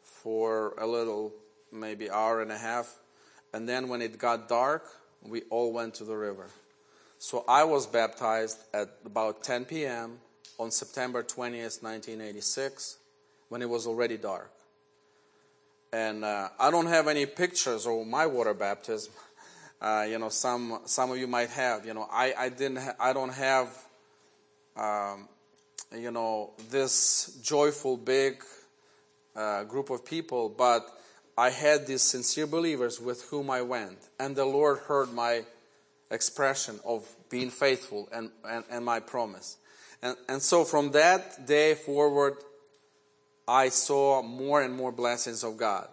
[0.02, 1.32] for a little,
[1.70, 2.96] maybe hour and a half.
[3.52, 4.84] And then when it got dark,
[5.22, 6.46] we all went to the river.
[7.18, 10.18] So I was baptized at about 10 p.m.
[10.58, 12.96] on September 20th, 1986,
[13.50, 14.50] when it was already dark.
[15.92, 19.12] And uh, I don't have any pictures of my water baptism.
[19.80, 21.86] Uh, you know, some some of you might have.
[21.86, 23.68] You know, I I didn't ha- I don't have.
[24.76, 25.28] Um,
[25.96, 28.44] you know this joyful big
[29.34, 30.86] uh, group of people, but
[31.36, 35.44] I had these sincere believers with whom I went, and the Lord heard my
[36.10, 39.56] expression of being faithful and, and, and my promise.
[40.02, 42.36] And, and so from that day forward,
[43.46, 45.88] I saw more and more blessings of God.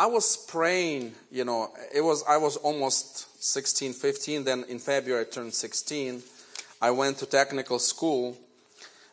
[0.00, 4.44] I was praying, you know, it was, I was almost 16, 15.
[4.44, 6.22] Then in February I turned 16.
[6.80, 8.36] I went to technical school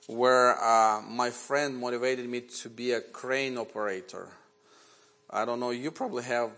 [0.05, 4.27] where uh, my friend motivated me to be a crane operator.
[5.31, 6.51] I don't know, you probably have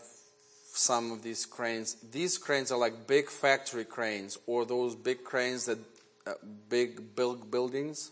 [0.74, 1.96] some of these cranes.
[2.12, 5.80] These cranes are like big factory cranes or those big cranes that
[6.28, 6.34] uh,
[6.68, 8.12] big build buildings.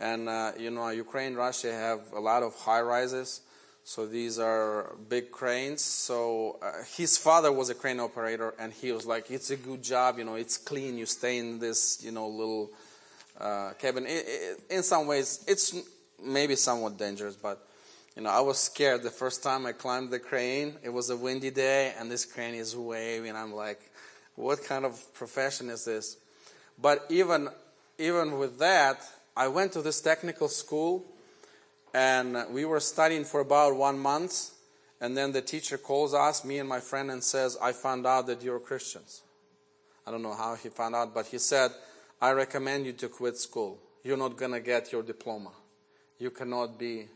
[0.00, 3.42] And uh, you know, Ukraine, Russia have a lot of high rises.
[3.88, 5.80] So these are big cranes.
[5.80, 9.82] So uh, his father was a crane operator, and he was like, "It's a good
[9.82, 10.34] job, you know.
[10.34, 10.98] It's clean.
[10.98, 12.70] You stay in this, you know, little
[13.40, 14.04] uh, cabin.
[14.04, 15.74] It, it, in some ways, it's
[16.22, 17.66] maybe somewhat dangerous, but
[18.14, 20.74] you know, I was scared the first time I climbed the crane.
[20.82, 23.34] It was a windy day, and this crane is waving.
[23.34, 23.80] I'm like,
[24.36, 26.18] what kind of profession is this?
[26.78, 27.48] But even
[27.96, 29.00] even with that,
[29.34, 31.06] I went to this technical school
[31.94, 34.50] and we were studying for about one month.
[35.00, 38.26] And then the teacher calls us, me and my friend, and says, I found out
[38.26, 39.22] that you're Christians.
[40.06, 41.70] I don't know how he found out, but he said,
[42.20, 43.78] I recommend you to quit school.
[44.02, 45.50] You're not going to get your diploma.
[46.18, 47.06] You cannot be,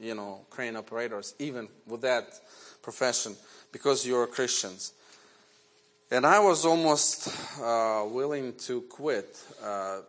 [0.00, 2.38] you know, crane operators, even with that
[2.82, 3.36] profession,
[3.72, 4.92] because you're Christians.
[6.10, 7.28] And I was almost
[7.62, 10.00] uh, willing to quit uh,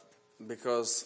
[0.45, 1.05] because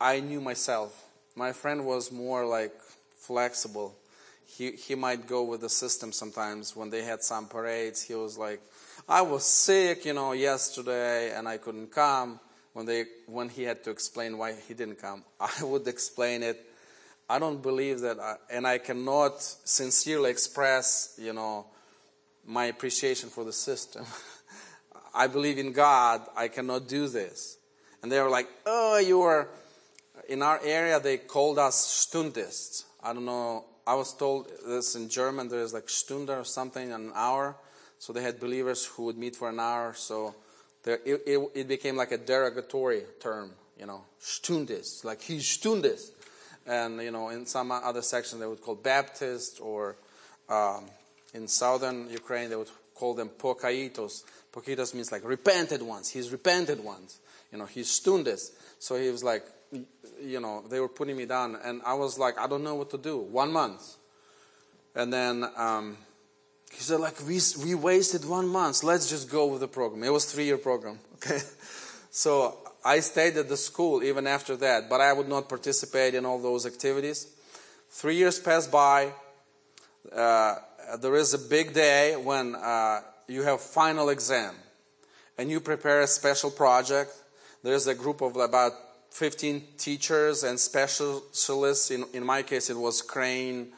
[0.00, 1.06] I knew myself.
[1.40, 2.78] My friend was more like
[3.16, 3.96] flexible.
[4.44, 6.76] He, he might go with the system sometimes.
[6.76, 8.60] When they had some parades, he was like,
[9.08, 12.40] I was sick, you know, yesterday and I couldn't come.
[12.74, 16.62] When, they, when he had to explain why he didn't come, I would explain it.
[17.26, 21.64] I don't believe that, I, and I cannot sincerely express, you know,
[22.44, 24.04] my appreciation for the system.
[25.14, 26.20] I believe in God.
[26.36, 27.56] I cannot do this.
[28.02, 29.48] And they were like, oh, you are,
[30.30, 32.84] in our area, they called us Stundists.
[33.02, 33.64] I don't know.
[33.84, 37.56] I was told this in German, there's like Stunde or something, an hour.
[37.98, 39.92] So they had believers who would meet for an hour.
[39.94, 40.36] So
[40.84, 46.12] there, it, it, it, became like a derogatory term, you know, Stundist, like he's Stundist.
[46.64, 49.96] And, you know, in some other sections they would call Baptist or
[50.48, 50.86] um,
[51.34, 54.22] in southern Ukraine they would call them Pokaitos.
[54.52, 56.08] Pokaitos means like repented ones.
[56.08, 57.18] He's repented ones.
[57.50, 58.52] You know, he's Stundist.
[58.78, 61.56] So he was like, you know, they were putting me down.
[61.64, 63.18] And I was like, I don't know what to do.
[63.18, 63.96] One month.
[64.94, 65.96] And then, um,
[66.72, 68.84] he said, like, we, we wasted one month.
[68.84, 70.04] Let's just go with the program.
[70.04, 70.98] It was three year program.
[71.22, 71.40] Okay.
[72.10, 76.24] So I stayed at the school even after that, but I would not participate in
[76.24, 77.28] all those activities.
[77.90, 79.12] Three years passed by.
[80.10, 80.56] Uh,
[80.98, 84.54] there is a big day when uh, you have final exam
[85.36, 87.12] and you prepare a special project.
[87.62, 88.72] There's a group of about
[89.10, 91.90] 15 teachers and specialists.
[91.90, 93.68] In, in my case, it was crane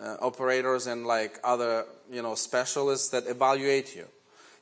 [0.00, 4.06] uh, operators and like other you know specialists that evaluate you.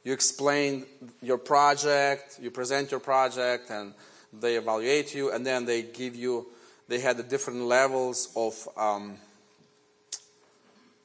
[0.05, 0.87] You explain
[1.23, 3.95] your project, you present your project, and
[4.33, 6.47] they evaluate you, and then they give you.
[6.89, 8.69] They had the different levels of.
[8.77, 9.17] Um,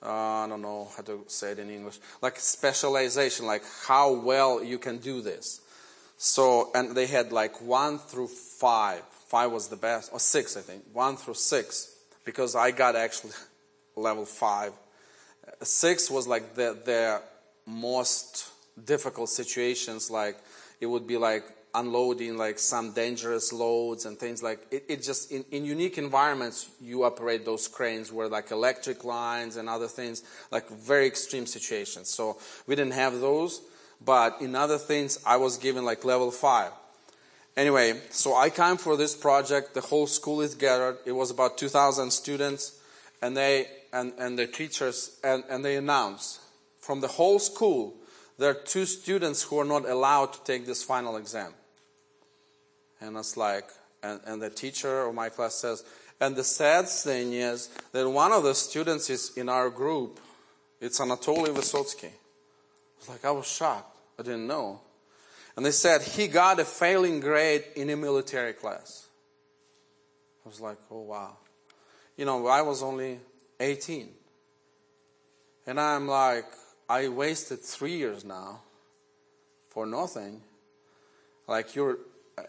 [0.03, 4.63] uh, I don't know how to say it in English, like specialization, like how well
[4.63, 5.61] you can do this.
[6.17, 9.03] So, and they had like one through five.
[9.27, 10.83] Five was the best, or six, I think.
[10.93, 11.95] One through six,
[12.25, 13.33] because I got actually
[13.95, 14.73] level five.
[15.61, 17.21] Six was like the, the
[17.65, 18.49] most
[18.83, 20.37] difficult situations, like
[20.81, 21.43] it would be like
[21.75, 26.69] unloading like some dangerous loads and things like it, it just in, in, unique environments
[26.81, 32.09] you operate those cranes where like electric lines and other things like very extreme situations
[32.09, 33.61] so we didn't have those
[34.03, 36.71] but in other things i was given like level five
[37.55, 41.57] anyway so i came for this project the whole school is gathered it was about
[41.57, 42.79] 2000 students
[43.21, 46.41] and they and, and the teachers, and, and they announced
[46.79, 47.95] from the whole school,
[48.37, 51.53] there are two students who are not allowed to take this final exam.
[53.01, 53.65] And it's like,
[54.03, 55.83] and, and the teacher of my class says,
[56.19, 60.19] and the sad thing is that one of the students is in our group.
[60.79, 62.11] It's Anatoly Vysotsky.
[62.99, 63.97] Was like, I was shocked.
[64.19, 64.81] I didn't know.
[65.55, 69.07] And they said he got a failing grade in a military class.
[70.45, 71.37] I was like, oh wow.
[72.15, 73.19] You know, I was only
[73.59, 74.09] 18.
[75.65, 76.45] And I'm like,
[76.87, 78.61] I wasted three years now
[79.67, 80.41] for nothing.
[81.47, 81.97] Like you're,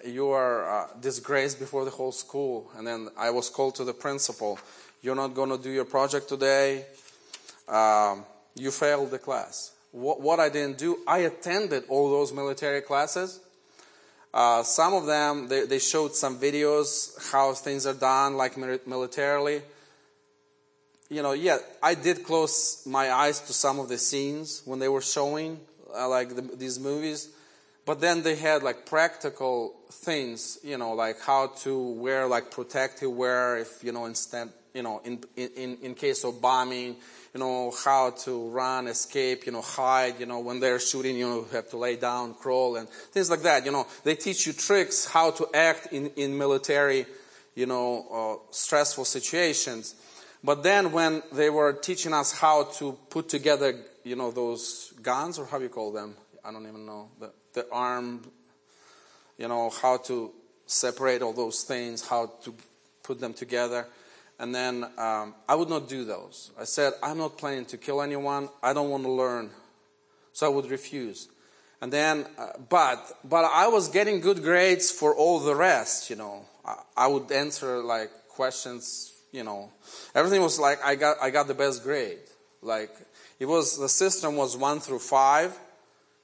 [0.04, 2.70] you are uh, disgraced before the whole school.
[2.76, 4.58] And then I was called to the principal.
[5.02, 6.84] You're not going to do your project today.
[7.66, 8.24] Um,
[8.54, 9.72] you failed the class.
[9.92, 13.40] What, what, I didn't do, I attended all those military classes.
[14.34, 19.62] Uh, some of them, they, they, showed some videos how things are done, like militarily
[21.08, 24.88] you know, yeah, I did close my eyes to some of the scenes when they
[24.88, 25.58] were showing,
[25.94, 27.30] uh, like the, these movies.
[27.86, 33.10] But then they had like practical things, you know, like how to wear like protective
[33.10, 36.96] wear if, you know, instead, you know, in, in, in case of bombing,
[37.34, 41.28] you know, how to run, escape, you know, hide, you know, when they're shooting, you
[41.28, 43.64] know, have to lay down, crawl and things like that.
[43.64, 47.06] You know, they teach you tricks how to act in, in military,
[47.54, 49.94] you know, uh, stressful situations.
[50.42, 53.74] But then when they were teaching us how to put together,
[54.04, 56.14] you know, those guns, or how you call them?
[56.44, 57.10] I don't even know.
[57.20, 58.22] The, the arm,
[59.36, 60.30] you know, how to
[60.66, 62.54] separate all those things, how to
[63.02, 63.86] put them together.
[64.38, 66.52] And then um, I would not do those.
[66.58, 68.48] I said, I'm not planning to kill anyone.
[68.62, 69.50] I don't want to learn.
[70.32, 71.28] So I would refuse.
[71.80, 76.16] And then, uh, but, but I was getting good grades for all the rest, you
[76.16, 76.44] know.
[76.64, 79.70] I, I would answer like questions you know,
[80.14, 82.18] everything was like I got I got the best grade.
[82.62, 82.90] Like
[83.38, 85.56] it was the system was one through five,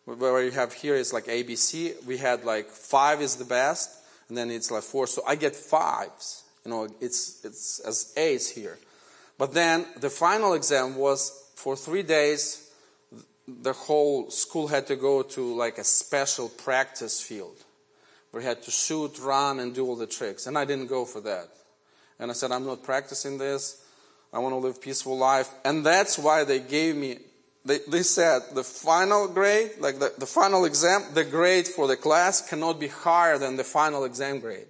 [0.04, 2.04] where you have here is like ABC.
[2.06, 3.90] We had like five is the best,
[4.28, 5.06] and then it's like four.
[5.06, 6.43] So I get fives.
[6.64, 8.78] You know, it's it's as A's here.
[9.38, 12.70] But then the final exam was for three days.
[13.46, 17.56] The whole school had to go to like a special practice field
[18.30, 20.46] where we had to shoot, run, and do all the tricks.
[20.46, 21.48] And I didn't go for that.
[22.18, 23.84] And I said, I'm not practicing this.
[24.32, 25.50] I want to live peaceful life.
[25.64, 27.18] And that's why they gave me,
[27.64, 31.96] they, they said the final grade, like the, the final exam, the grade for the
[31.96, 34.66] class cannot be higher than the final exam grade.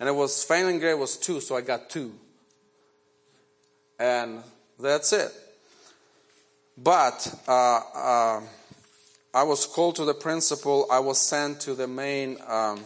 [0.00, 2.14] And it was, failing grade was two, so I got two.
[3.98, 4.42] And
[4.78, 5.30] that's it.
[6.76, 8.40] But, uh, uh,
[9.34, 10.86] I was called to the principal.
[10.90, 12.80] I was sent to the main, um,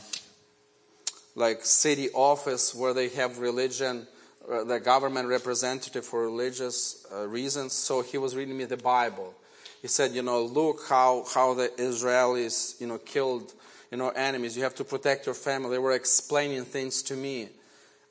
[1.37, 4.09] like city office where they have religion,
[4.51, 7.73] uh, the government representative for religious uh, reasons.
[7.75, 9.33] So he was reading me the Bible.
[9.81, 13.55] He said, you know, look how, how the Israelis, you know, killed,
[13.91, 14.57] you know, enemies.
[14.57, 15.70] You have to protect your family.
[15.70, 17.49] They were explaining things to me.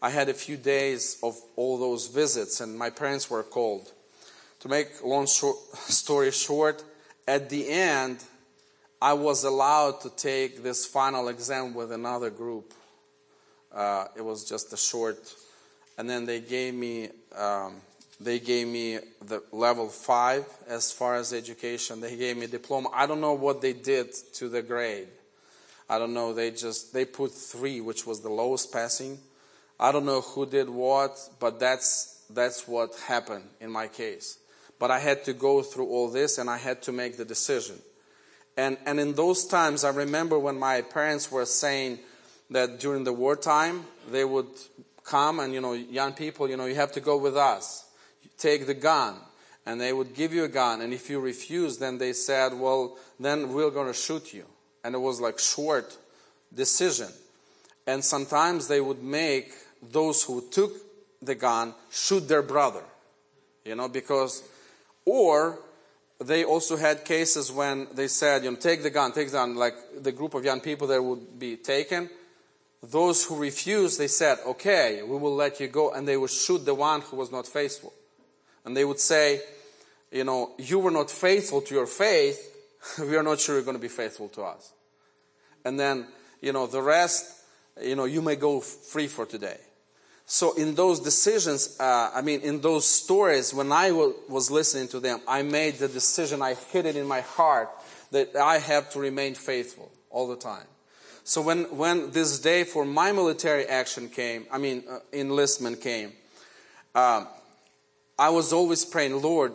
[0.02, 3.92] I had a few days of all those visits and my parents were called.
[4.62, 6.84] To make long short, story short,
[7.28, 8.24] at the end,
[9.02, 12.74] I was allowed to take this final exam with another group.
[13.74, 15.18] Uh, it was just a short,
[15.98, 17.82] and then they gave me um,
[18.20, 22.00] they gave me the level five as far as education.
[22.00, 22.90] They gave me diploma.
[22.94, 25.10] I don't know what they did to the grade.
[25.94, 26.34] I don't know.
[26.34, 29.20] They just they put three, which was the lowest passing.
[29.80, 34.40] I don't know who did what, but that's that's what happened in my case.
[34.80, 37.78] But I had to go through all this, and I had to make the decision.
[38.58, 42.00] And and in those times, I remember when my parents were saying
[42.50, 44.48] that during the wartime, they would
[45.04, 47.86] come and, you know, young people, you know, you have to go with us.
[48.38, 49.16] Take the gun.
[49.66, 50.82] And they would give you a gun.
[50.82, 54.46] And if you refuse, then they said, well, then we're going to shoot you.
[54.84, 55.98] And it was like short
[56.54, 57.10] decision.
[57.88, 60.74] And sometimes they would make those who took
[61.22, 62.84] the gun shoot their brother.
[63.66, 64.44] You know, because,
[65.06, 65.60] or
[66.20, 69.56] they also had cases when they said, you know, take the gun, take the gun,
[69.56, 72.10] like the group of young people that would be taken
[72.84, 75.92] those who refused, they said, okay, we will let you go.
[75.92, 77.94] And they would shoot the one who was not faithful.
[78.66, 79.42] And they would say,
[80.12, 82.50] you know, you were not faithful to your faith.
[83.00, 84.74] we are not sure you're going to be faithful to us.
[85.66, 86.08] And then,
[86.42, 87.44] you know, the rest,
[87.82, 89.58] you know, you may go free for today.
[90.26, 94.88] So in those decisions, uh, I mean, in those stories, when I w- was listening
[94.90, 97.70] to them, I made the decision, I hid it in my heart
[98.12, 100.66] that I have to remain faithful all the time.
[101.26, 106.14] So when, when this day for my military action came, I mean, uh, enlistment came,
[106.96, 107.26] uh,
[108.18, 109.54] I was always praying, Lord,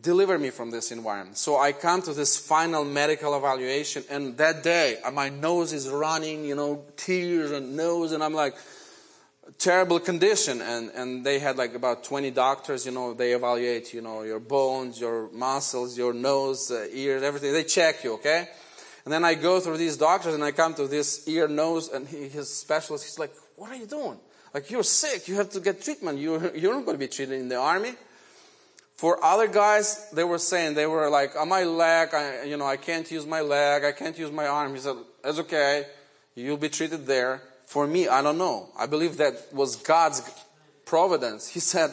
[0.00, 1.38] deliver me from this environment.
[1.38, 5.88] So I come to this final medical evaluation, and that day, uh, my nose is
[5.88, 8.54] running, you know, tears and nose, and I'm like,
[9.58, 10.60] terrible condition.
[10.60, 14.40] And, and they had like about 20 doctors, you know, they evaluate, you know, your
[14.40, 17.52] bones, your muscles, your nose, uh, ears, everything.
[17.52, 18.48] They check you, okay?
[19.04, 22.08] And then I go through these doctors and I come to this ear, nose, and
[22.08, 23.04] he, his specialist.
[23.04, 24.18] He's like, What are you doing?
[24.52, 25.28] Like, you're sick.
[25.28, 26.18] You have to get treatment.
[26.18, 27.94] You're, you're not going to be treated in the army.
[28.96, 32.66] For other guys, they were saying, they were like, on my leg, I, you know,
[32.66, 33.84] I can't use my leg.
[33.84, 34.74] I can't use my arm.
[34.74, 35.86] He said, That's okay.
[36.34, 37.42] You'll be treated there.
[37.66, 38.68] For me, I don't know.
[38.78, 40.22] I believe that was God's
[40.84, 41.48] providence.
[41.48, 41.90] He said,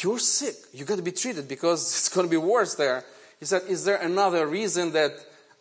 [0.00, 0.54] You're sick.
[0.72, 3.04] You got to be treated because it's going to be worse there.
[3.40, 5.12] He said, Is there another reason that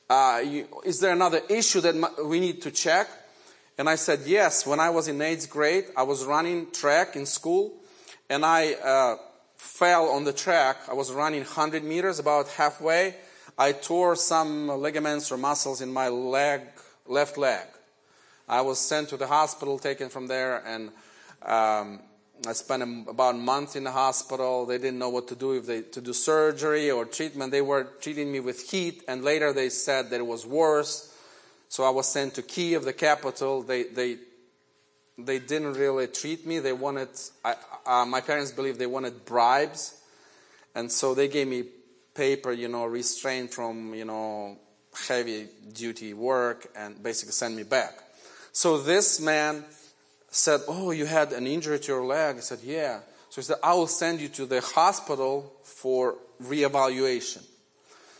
[0.09, 3.09] uh, you, is there another issue that we need to check?
[3.77, 4.67] And I said, yes.
[4.67, 7.73] When I was in eighth grade, I was running track in school,
[8.29, 9.15] and I uh,
[9.63, 10.77] fell on the track.
[10.89, 13.15] I was running 100 meters, about halfway.
[13.57, 16.61] I tore some ligaments or muscles in my leg,
[17.07, 17.65] left leg.
[18.47, 20.89] I was sent to the hospital, taken from there, and
[21.43, 22.01] um,
[22.45, 24.65] I spent about a month in the hospital.
[24.65, 27.51] They didn't know what to do if they to do surgery or treatment.
[27.51, 31.15] They were treating me with heat, and later they said that it was worse.
[31.69, 33.63] So I was sent to Kiev, the capital.
[33.63, 34.17] They they
[35.17, 36.59] they didn't really treat me.
[36.59, 37.09] They wanted
[37.43, 37.55] I,
[37.85, 40.01] uh, my parents believe they wanted bribes,
[40.75, 41.65] and so they gave me
[42.13, 44.57] paper, you know, restraint from you know
[45.07, 48.03] heavy duty work, and basically send me back.
[48.51, 49.65] So this man
[50.29, 52.37] said, Oh, you had an injury to your leg?
[52.37, 52.99] I said, Yeah.
[53.29, 57.43] So he said, I will send you to the hospital for reevaluation.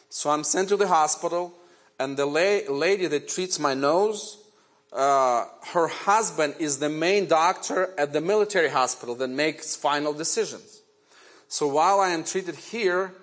[0.09, 1.53] So I'm sent to the hospital,
[1.99, 4.42] and the la- lady that treats my nose,
[4.93, 10.81] uh, her husband is the main doctor at the military hospital that makes final decisions.
[11.47, 13.13] So while I am treated here,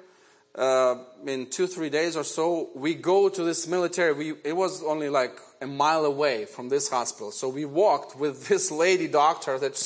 [0.54, 0.96] uh,
[1.26, 4.12] in two, three days or so, we go to this military.
[4.12, 7.30] We, it was only like a mile away from this hospital.
[7.30, 9.80] So we walked with this lady doctor that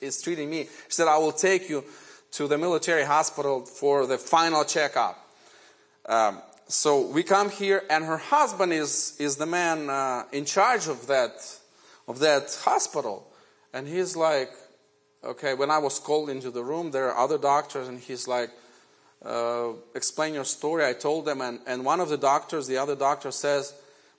[0.00, 0.64] is treating me.
[0.64, 1.84] She said, I will take you
[2.32, 5.24] to the military hospital for the final checkup.
[6.06, 10.86] Um, so we come here, and her husband is, is the man uh, in charge
[10.86, 11.32] of that,
[12.06, 13.26] of that hospital.
[13.72, 14.50] And he's like,
[15.24, 18.50] okay, when I was called into the room, there are other doctors, and he's like,
[19.24, 20.84] uh, explain your story.
[20.84, 23.72] I told them, and, and one of the doctors, the other doctor says,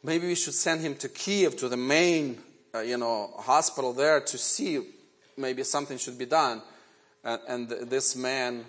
[0.04, 2.40] maybe we should send him to Kiev, to the main,
[2.74, 4.82] uh, you know, hospital there to see
[5.38, 6.64] maybe something should be done.
[7.24, 8.66] And, and this man,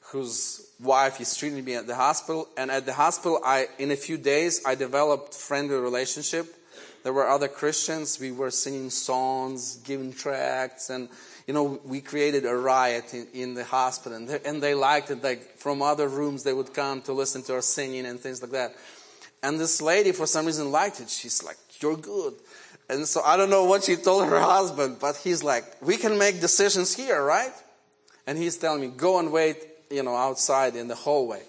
[0.00, 3.96] whose wife is treating me at the hospital, and at the hospital, I, in a
[3.96, 6.54] few days, I developed friendly relationship.
[7.02, 8.18] There were other Christians.
[8.20, 11.08] We were singing songs, giving tracts, and
[11.46, 15.10] you know, we created a riot in, in the hospital, and they, and they liked
[15.10, 15.22] it.
[15.22, 18.52] Like from other rooms, they would come to listen to our singing and things like
[18.52, 18.74] that.
[19.42, 21.10] And this lady, for some reason, liked it.
[21.10, 22.34] She's like, "You're good."
[22.88, 26.16] And so I don't know what she told her husband, but he's like, "We can
[26.16, 27.52] make decisions here, right?"
[28.26, 31.42] And he's telling me, "Go and wait, you know, outside in the hallway."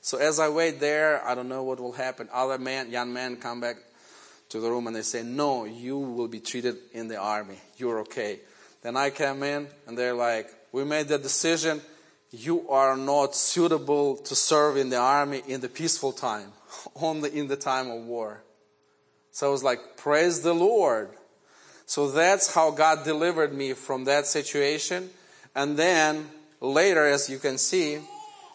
[0.00, 2.28] So as I wait there, I don't know what will happen.
[2.32, 3.76] Other man, young men, come back
[4.48, 7.60] to the room and they say, "No, you will be treated in the army.
[7.76, 8.40] You're okay."
[8.82, 11.80] Then I came in and they're like, we made the decision.
[12.30, 16.52] You are not suitable to serve in the army in the peaceful time,
[16.96, 18.42] only in the time of war.
[19.30, 21.10] So I was like, praise the Lord.
[21.86, 25.10] So that's how God delivered me from that situation.
[25.54, 26.28] And then
[26.62, 27.98] later, as you can see,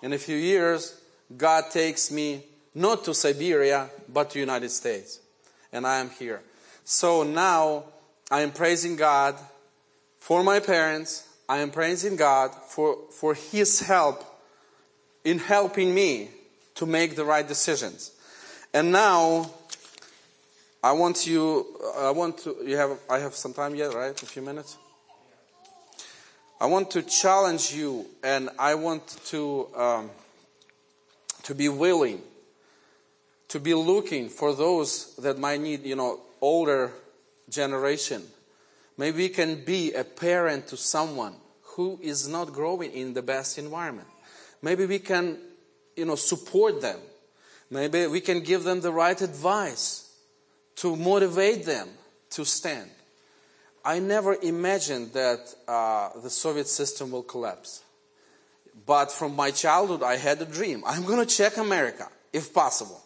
[0.01, 0.99] in a few years,
[1.35, 2.43] God takes me
[2.73, 5.19] not to Siberia, but to United States.
[5.73, 6.41] And I am here.
[6.85, 7.83] So now
[8.31, 9.35] I am praising God
[10.19, 11.27] for my parents.
[11.49, 14.23] I am praising God for, for His help
[15.23, 16.29] in helping me
[16.75, 18.11] to make the right decisions.
[18.73, 19.49] And now,
[20.83, 21.65] I want you,
[21.97, 24.21] uh, I want to, you have, I have some time yet, right?
[24.21, 24.77] A few minutes?
[26.59, 30.09] I want to challenge you and I want to, um,
[31.43, 32.21] to be willing,
[33.49, 36.91] to be looking for those that might need, you know, older
[37.49, 38.23] generation
[38.97, 43.59] Maybe we can be a parent to someone who is not growing in the best
[43.59, 44.07] environment.
[44.61, 45.37] Maybe we can,
[45.95, 46.99] you know, support them.
[47.69, 50.11] Maybe we can give them the right advice
[50.77, 51.89] to motivate them
[52.31, 52.89] to stand.
[53.87, 57.83] I never imagined that uh, the Soviet system will collapse.
[58.85, 60.83] But from my childhood, I had a dream.
[60.85, 63.01] I'm going to check America, if possible.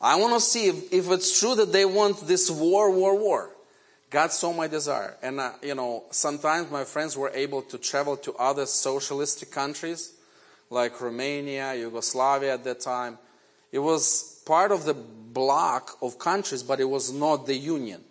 [0.00, 3.50] I want to see if, if it's true that they want this war, war, war.
[4.08, 5.14] God saw my desire.
[5.20, 10.14] And, uh, you know, sometimes my friends were able to travel to other socialistic countries
[10.70, 13.18] like Romania, Yugoslavia at that time.
[13.72, 18.02] It was part of the bloc of countries, but it was not the Union.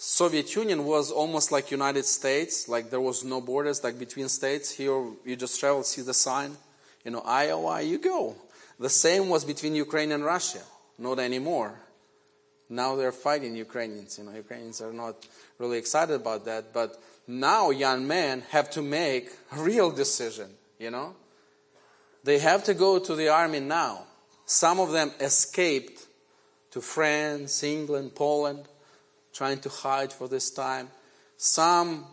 [0.00, 4.70] Soviet Union was almost like United States, like there was no borders like between states.
[4.70, 4.94] Here
[5.24, 6.56] you just travel, see the sign,
[7.04, 8.36] you know, Iowa, you go.
[8.78, 10.62] The same was between Ukraine and Russia,
[10.98, 11.80] not anymore.
[12.68, 14.18] Now they're fighting Ukrainians.
[14.18, 15.26] You know, Ukrainians are not
[15.58, 16.72] really excited about that.
[16.72, 16.96] But
[17.26, 21.16] now young men have to make a real decision, you know.
[22.22, 24.04] They have to go to the army now.
[24.46, 26.06] Some of them escaped
[26.70, 28.68] to France, England, Poland,
[29.38, 30.88] trying to hide for this time.
[31.36, 32.04] Some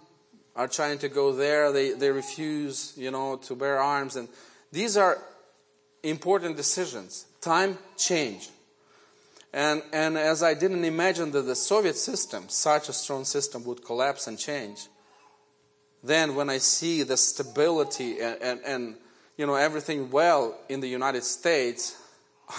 [0.56, 1.72] are trying to go there.
[1.72, 4.16] They, they refuse, you know, to bear arms.
[4.16, 4.30] And
[4.72, 5.18] these are
[6.04, 7.26] important decisions.
[7.42, 8.50] Time change.
[9.52, 13.84] And, and as I didn't imagine that the Soviet system, such a strong system, would
[13.84, 14.88] collapse and change,
[16.04, 18.96] then when I see the stability and, and, and
[19.36, 21.98] you know, everything well in the United States,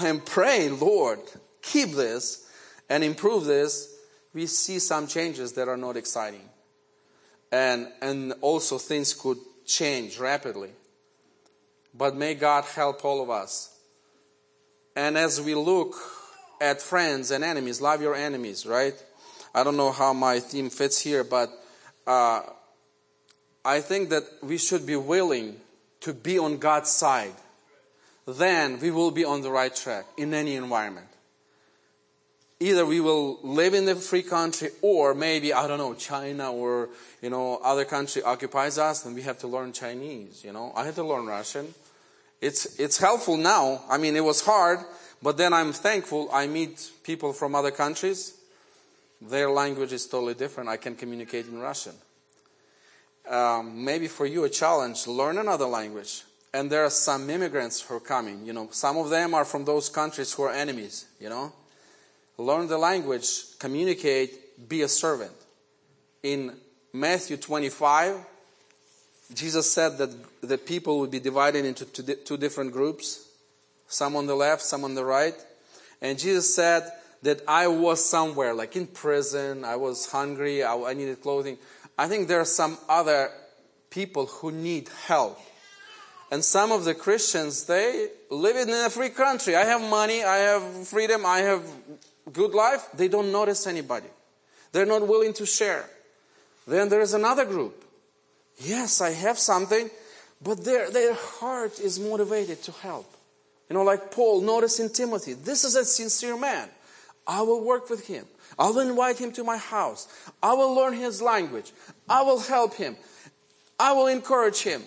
[0.00, 1.20] I am praying, Lord,
[1.62, 2.50] keep this
[2.88, 3.95] and improve this.
[4.36, 6.48] We see some changes that are not exciting.
[7.50, 10.70] And, and also things could change rapidly.
[11.94, 13.76] But may God help all of us.
[14.94, 15.94] And as we look
[16.60, 17.80] at friends and enemies.
[17.80, 18.94] Love your enemies, right?
[19.54, 21.50] I don't know how my theme fits here, but
[22.06, 22.42] uh,
[23.64, 25.56] I think that we should be willing
[26.00, 27.34] to be on God's side.
[28.26, 31.06] Then we will be on the right track in any environment.
[32.58, 36.88] Either we will live in the free country or maybe, I don't know, China or,
[37.20, 40.72] you know, other country occupies us and we have to learn Chinese, you know.
[40.74, 41.74] I had to learn Russian.
[42.40, 43.82] It's, it's helpful now.
[43.90, 44.78] I mean, it was hard,
[45.22, 48.38] but then I'm thankful I meet people from other countries.
[49.20, 50.70] Their language is totally different.
[50.70, 51.94] I can communicate in Russian.
[53.28, 56.22] Um, maybe for you a challenge, learn another language.
[56.56, 58.46] and there are some immigrants who are coming.
[58.46, 61.52] You know, some of them are from those countries who are enemies, you know.
[62.38, 65.32] Learn the language, communicate, be a servant.
[66.22, 66.52] In
[66.92, 68.16] Matthew 25,
[69.34, 70.10] Jesus said that
[70.40, 73.28] the people would be divided into two different groups,
[73.88, 75.34] some on the left, some on the right.
[76.02, 76.90] And Jesus said
[77.22, 81.58] that I was somewhere, like in prison, I was hungry, I needed clothing.
[81.98, 83.30] I think there are some other
[83.88, 85.40] people who need help.
[86.30, 89.56] And some of the Christians, they live in a free country.
[89.56, 91.62] I have money, I have freedom, I have
[92.32, 92.88] good life.
[92.94, 94.08] They don't notice anybody.
[94.72, 95.88] They're not willing to share.
[96.66, 97.84] Then there is another group.
[98.58, 99.90] Yes, I have something,
[100.42, 103.12] but their, their heart is motivated to help.
[103.68, 106.68] You know, like Paul, notice in Timothy, this is a sincere man.
[107.26, 108.24] I will work with him.
[108.58, 110.08] I will invite him to my house.
[110.42, 111.72] I will learn his language.
[112.08, 112.96] I will help him.
[113.78, 114.82] I will encourage him.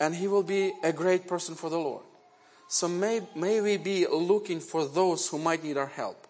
[0.00, 2.02] And he will be a great person for the Lord.
[2.68, 6.23] So may, may we be looking for those who might need our help.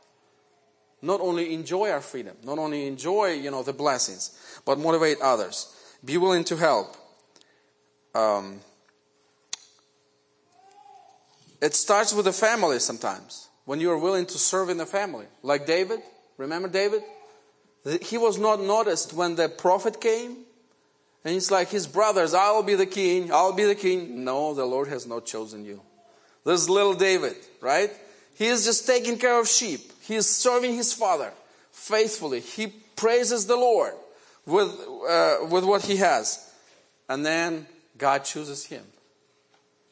[1.04, 5.68] Not only enjoy our freedom, not only enjoy, you know, the blessings, but motivate others.
[6.02, 6.96] Be willing to help.
[8.14, 8.60] Um,
[11.60, 13.48] it starts with the family sometimes.
[13.66, 15.26] When you are willing to serve in the family.
[15.42, 16.00] Like David.
[16.38, 17.02] Remember David?
[18.00, 20.38] He was not noticed when the prophet came.
[21.24, 24.24] And it's like, his brothers, I'll be the king, I'll be the king.
[24.24, 25.82] No, the Lord has not chosen you.
[26.44, 27.90] There's little David, right?
[28.34, 29.92] He is just taking care of sheep.
[30.06, 31.32] He is serving his father
[31.72, 32.40] faithfully.
[32.40, 33.94] He praises the Lord
[34.44, 34.68] with,
[35.08, 36.52] uh, with what he has.
[37.08, 38.84] And then God chooses him.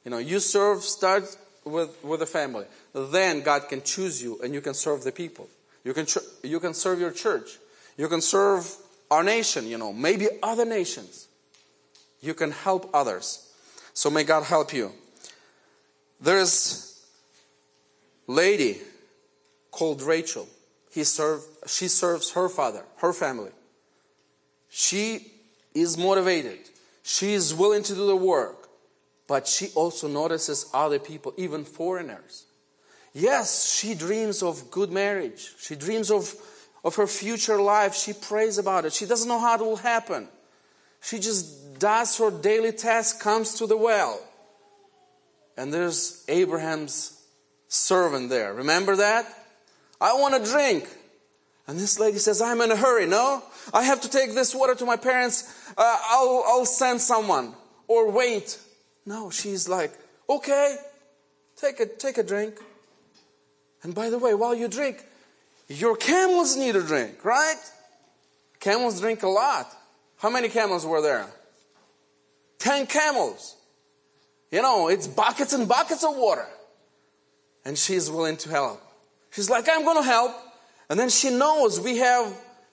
[0.04, 1.34] You know, you serve, start
[1.64, 2.66] with, with the family.
[2.92, 5.48] Then God can choose you and you can serve the people.
[5.82, 6.06] You can,
[6.42, 7.58] you can serve your church.
[7.96, 8.70] You can serve
[9.10, 11.26] our nation, you know, maybe other nations.
[12.20, 13.50] You can help others.
[13.94, 14.92] So may God help you.
[16.20, 17.02] There's
[18.26, 18.78] lady
[19.72, 20.46] called Rachel.
[20.92, 23.50] He she serves her father, her family.
[24.68, 25.32] She
[25.74, 26.60] is motivated.
[27.02, 28.68] She is willing to do the work.
[29.26, 32.44] But she also notices other people, even foreigners.
[33.14, 35.54] Yes, she dreams of good marriage.
[35.58, 36.34] She dreams of,
[36.84, 37.94] of her future life.
[37.94, 38.92] She prays about it.
[38.92, 40.28] She doesn't know how it will happen.
[41.00, 44.20] She just does her daily task, comes to the well.
[45.56, 47.18] And there's Abraham's
[47.68, 48.54] servant there.
[48.54, 49.26] Remember that?
[50.02, 50.88] I want a drink.
[51.68, 53.06] And this lady says, I'm in a hurry.
[53.06, 53.42] No,
[53.72, 55.44] I have to take this water to my parents.
[55.78, 57.54] Uh, I'll, I'll send someone.
[57.86, 58.58] Or wait.
[59.06, 59.92] No, she's like,
[60.28, 60.76] okay,
[61.56, 62.58] take a, take a drink.
[63.84, 65.04] And by the way, while you drink,
[65.68, 67.56] your camels need a drink, right?
[68.58, 69.72] Camels drink a lot.
[70.16, 71.26] How many camels were there?
[72.58, 73.56] Ten camels.
[74.50, 76.46] You know, it's buckets and buckets of water.
[77.64, 78.82] And she's willing to help.
[79.32, 80.32] She's like, I'm going to help.
[80.88, 82.32] And then she knows we have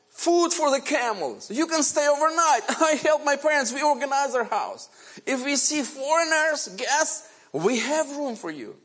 [0.09, 1.49] food for the camels.
[1.49, 2.61] You can stay overnight.
[2.81, 3.73] I help my parents.
[3.73, 4.89] We organize our house.
[5.25, 8.75] If we see foreigners, guests, we have room for you.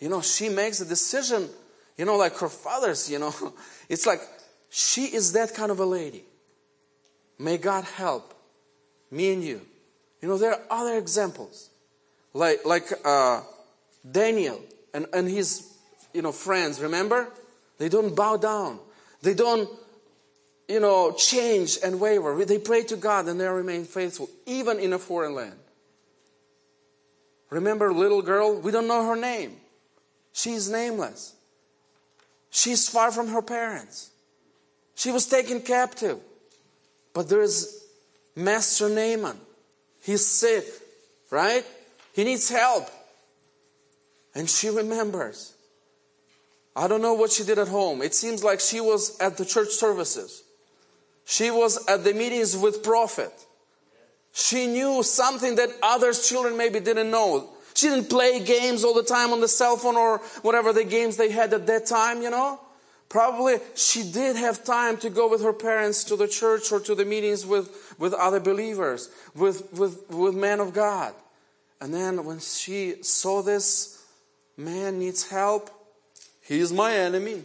[0.00, 1.48] You know, she makes a decision,
[1.96, 3.34] you know, like her father's, you know.
[3.88, 4.20] It's like
[4.70, 6.24] she is that kind of a lady.
[7.38, 8.34] May God help
[9.10, 9.60] me and you.
[10.20, 11.70] You know, there are other examples.
[12.34, 13.42] Like, like uh,
[14.08, 14.60] Daniel
[14.94, 15.69] and, and his,
[16.12, 17.28] you know, friends, remember?
[17.78, 18.78] They don't bow down.
[19.22, 19.68] They don't,
[20.68, 22.44] you know, change and waver.
[22.44, 25.58] They pray to God and they remain faithful, even in a foreign land.
[27.50, 28.60] Remember, little girl?
[28.60, 29.56] We don't know her name.
[30.32, 31.34] She's nameless.
[32.50, 34.10] She's far from her parents.
[34.94, 36.18] She was taken captive.
[37.12, 37.84] But there is
[38.36, 39.38] Master Naaman.
[40.02, 40.64] He's sick,
[41.30, 41.64] right?
[42.12, 42.88] He needs help.
[44.34, 45.54] And she remembers.
[46.76, 48.02] I don't know what she did at home.
[48.02, 50.42] It seems like she was at the church services.
[51.24, 53.32] She was at the meetings with prophet.
[54.32, 57.50] She knew something that others children maybe didn't know.
[57.74, 61.16] She didn't play games all the time on the cell phone or whatever the games
[61.16, 62.60] they had at that time, you know.
[63.08, 66.94] Probably she did have time to go with her parents to the church or to
[66.94, 71.12] the meetings with, with other believers, with, with, with men of God.
[71.80, 74.04] And then when she saw this
[74.56, 75.70] man needs help,
[76.56, 77.42] he's my enemy.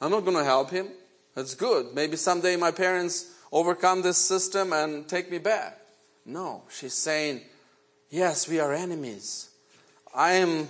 [0.00, 0.88] I'm not going to help him.
[1.34, 1.94] That's good.
[1.94, 5.78] Maybe someday my parents overcome this system and take me back.
[6.26, 7.40] No, she's saying,
[8.10, 9.48] yes, we are enemies.
[10.14, 10.68] I am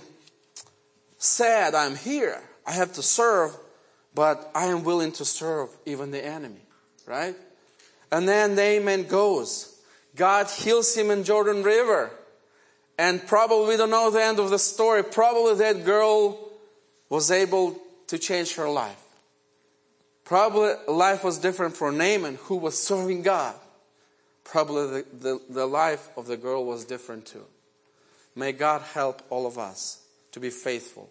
[1.17, 2.41] sad I'm here.
[2.65, 3.57] I have to serve,
[4.13, 6.61] but I am willing to serve even the enemy,
[7.05, 7.35] right?
[8.11, 9.81] And then Naaman goes.
[10.15, 12.11] God heals him in Jordan River.
[12.99, 15.03] And probably we don't know the end of the story.
[15.03, 16.42] Probably that girl
[17.13, 19.05] was able to change her life.
[20.25, 23.53] Probably life was different for Naaman, who was serving God.
[24.43, 27.45] Probably the, the, the life of the girl was different too.
[28.35, 30.01] May God help all of us
[30.31, 31.07] to be faithful.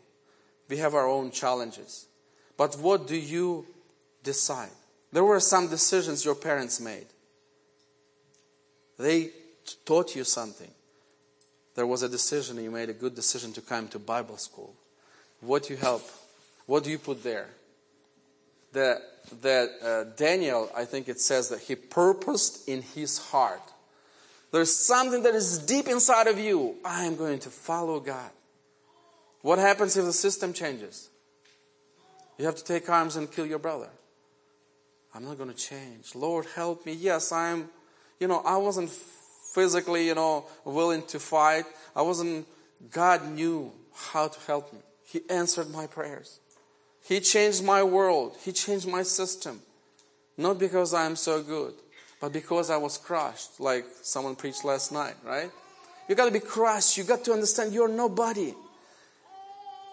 [0.68, 2.06] We have our own challenges.
[2.56, 3.64] But what do you
[4.24, 4.74] decide?
[5.12, 7.06] There were some decisions your parents made.
[8.98, 9.30] They
[9.84, 10.72] taught you something.
[11.76, 14.74] There was a decision, you made a good decision to come to Bible school.
[15.42, 16.08] What you help?
[16.66, 17.48] What do you put there?
[18.72, 19.02] That,
[19.42, 23.60] that uh, Daniel, I think it says that he purposed in his heart.
[24.52, 26.76] There's something that is deep inside of you.
[26.84, 28.30] I am going to follow God.
[29.40, 31.10] What happens if the system changes?
[32.38, 33.88] You have to take arms and kill your brother.
[35.14, 36.14] I'm not going to change.
[36.14, 36.92] Lord, help me.
[36.92, 37.68] Yes, I'm,
[38.20, 41.64] you know, I wasn't physically, you know, willing to fight.
[41.94, 42.46] I wasn't,
[42.90, 44.78] God knew how to help me.
[45.12, 46.40] He answered my prayers.
[47.04, 48.34] He changed my world.
[48.42, 49.60] He changed my system.
[50.38, 51.74] Not because I am so good,
[52.18, 55.50] but because I was crushed, like someone preached last night, right?
[56.08, 56.96] You got to be crushed.
[56.96, 58.54] You got to understand you're nobody.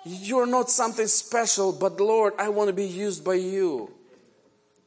[0.05, 3.91] You're not something special, but Lord, I want to be used by you.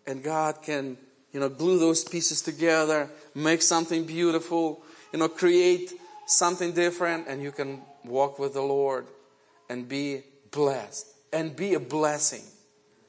[0.06, 0.96] And God can,
[1.32, 5.92] you know, glue those pieces together, make something beautiful, you know, create
[6.24, 9.06] something different, and you can walk with the Lord
[9.72, 10.20] and be
[10.50, 12.42] blessed and be a blessing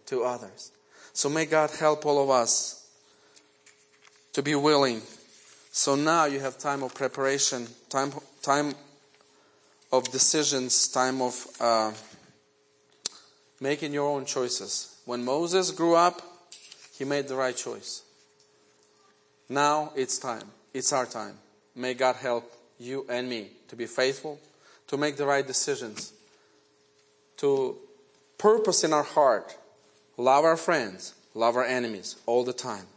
[0.05, 0.72] to others.
[1.11, 2.88] So may God help all of us
[4.32, 5.01] to be willing.
[5.72, 8.76] So now you have time of preparation, time, time
[9.91, 11.91] of decisions, time of uh,
[13.59, 14.95] making your own choices.
[15.03, 16.22] When Moses grew up,
[16.97, 18.03] he made the right choice.
[19.49, 20.47] Now it's time.
[20.74, 21.38] It's our time.
[21.76, 22.49] May God help
[22.80, 24.39] you and me to be faithful,
[24.88, 26.14] to make the right decisions,
[27.38, 27.78] to
[28.38, 29.58] purpose in our heart,
[30.18, 32.88] love our friends, love our enemies all the time,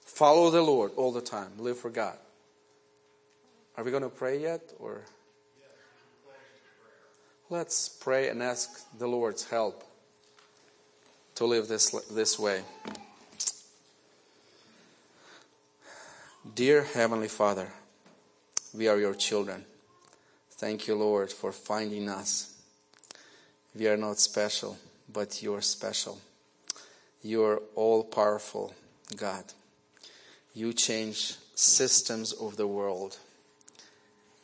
[0.00, 2.16] follow the Lord all the time, live for God.
[3.76, 5.02] Are we going to pray yet or?
[7.48, 9.84] Let's pray and ask the Lord's help
[11.34, 12.62] to live this, this way.
[16.54, 17.68] Dear Heavenly Father,
[18.74, 19.64] we are your children.
[20.52, 22.51] Thank you, Lord, for finding us.
[23.74, 24.76] We are not special,
[25.10, 26.20] but you are special.
[27.22, 28.74] You are all powerful,
[29.16, 29.44] God.
[30.54, 33.16] You change systems of the world.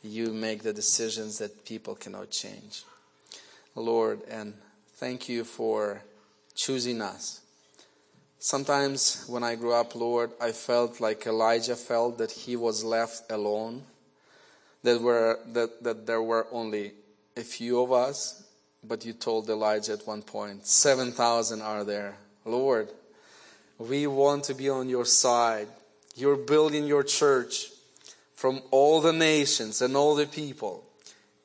[0.01, 2.83] You make the decisions that people cannot change.
[3.75, 4.55] Lord, and
[4.95, 6.01] thank you for
[6.55, 7.41] choosing us.
[8.39, 13.31] Sometimes when I grew up, Lord, I felt like Elijah felt that he was left
[13.31, 13.83] alone,
[14.83, 16.93] that, were, that, that there were only
[17.35, 18.43] a few of us,
[18.83, 22.17] but you told Elijah at one point, 7,000 are there.
[22.45, 22.89] Lord,
[23.77, 25.67] we want to be on your side.
[26.15, 27.67] You're building your church
[28.33, 30.83] from all the nations and all the people,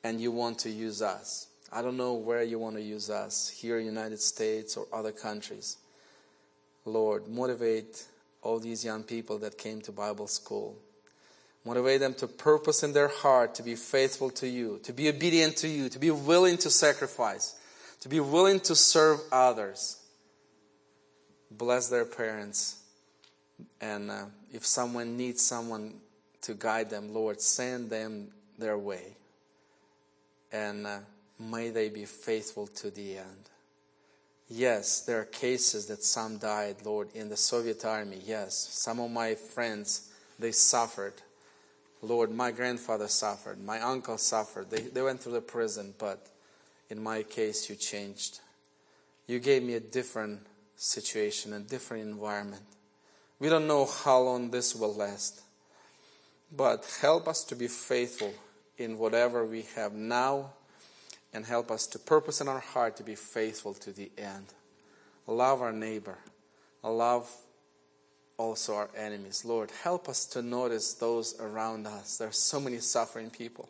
[0.03, 1.47] and you want to use us.
[1.71, 5.11] I don't know where you want to use us, here in United States or other
[5.11, 5.77] countries.
[6.85, 8.05] Lord, motivate
[8.41, 10.77] all these young people that came to Bible school.
[11.65, 15.57] Motivate them to purpose in their heart to be faithful to you, to be obedient
[15.57, 17.55] to you, to be willing to sacrifice,
[18.01, 19.97] to be willing to serve others.
[21.49, 22.83] Bless their parents.
[23.81, 25.95] And uh, if someone needs someone
[26.41, 28.27] to guide them, Lord, send them
[28.59, 29.17] their way.
[30.51, 30.99] And uh,
[31.39, 33.49] may they be faithful to the end.
[34.47, 38.19] Yes, there are cases that some died, Lord, in the Soviet army.
[38.23, 41.15] Yes, some of my friends, they suffered.
[42.05, 43.63] Lord, my grandfather suffered.
[43.63, 44.69] My uncle suffered.
[44.69, 46.27] They, they went through the prison, but
[46.89, 48.39] in my case, you changed.
[49.27, 50.41] You gave me a different
[50.75, 52.63] situation, a different environment.
[53.39, 55.41] We don't know how long this will last,
[56.55, 58.33] but help us to be faithful
[58.77, 60.51] in whatever we have now
[61.33, 64.45] and help us to purpose in our heart to be faithful to the end.
[65.27, 66.17] Love our neighbor.
[66.83, 67.29] Love
[68.37, 69.45] also our enemies.
[69.45, 72.17] Lord, help us to notice those around us.
[72.17, 73.69] There are so many suffering people.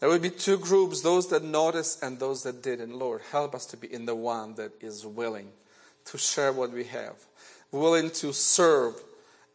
[0.00, 2.98] There will be two groups, those that notice and those that didn't.
[2.98, 5.50] Lord, help us to be in the one that is willing
[6.06, 7.14] to share what we have,
[7.70, 8.94] willing to serve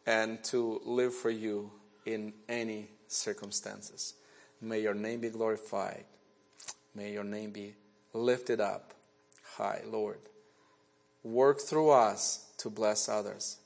[0.06, 1.70] and to live for you
[2.06, 4.14] in any circumstances.
[4.62, 6.04] May your name be glorified.
[6.94, 7.74] May your name be
[8.14, 8.94] lifted up
[9.56, 10.18] high, Lord.
[11.22, 13.58] Work through us to bless others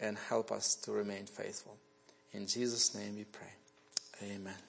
[0.00, 1.76] and help us to remain faithful.
[2.32, 3.52] In Jesus' name we pray.
[4.22, 4.67] Amen.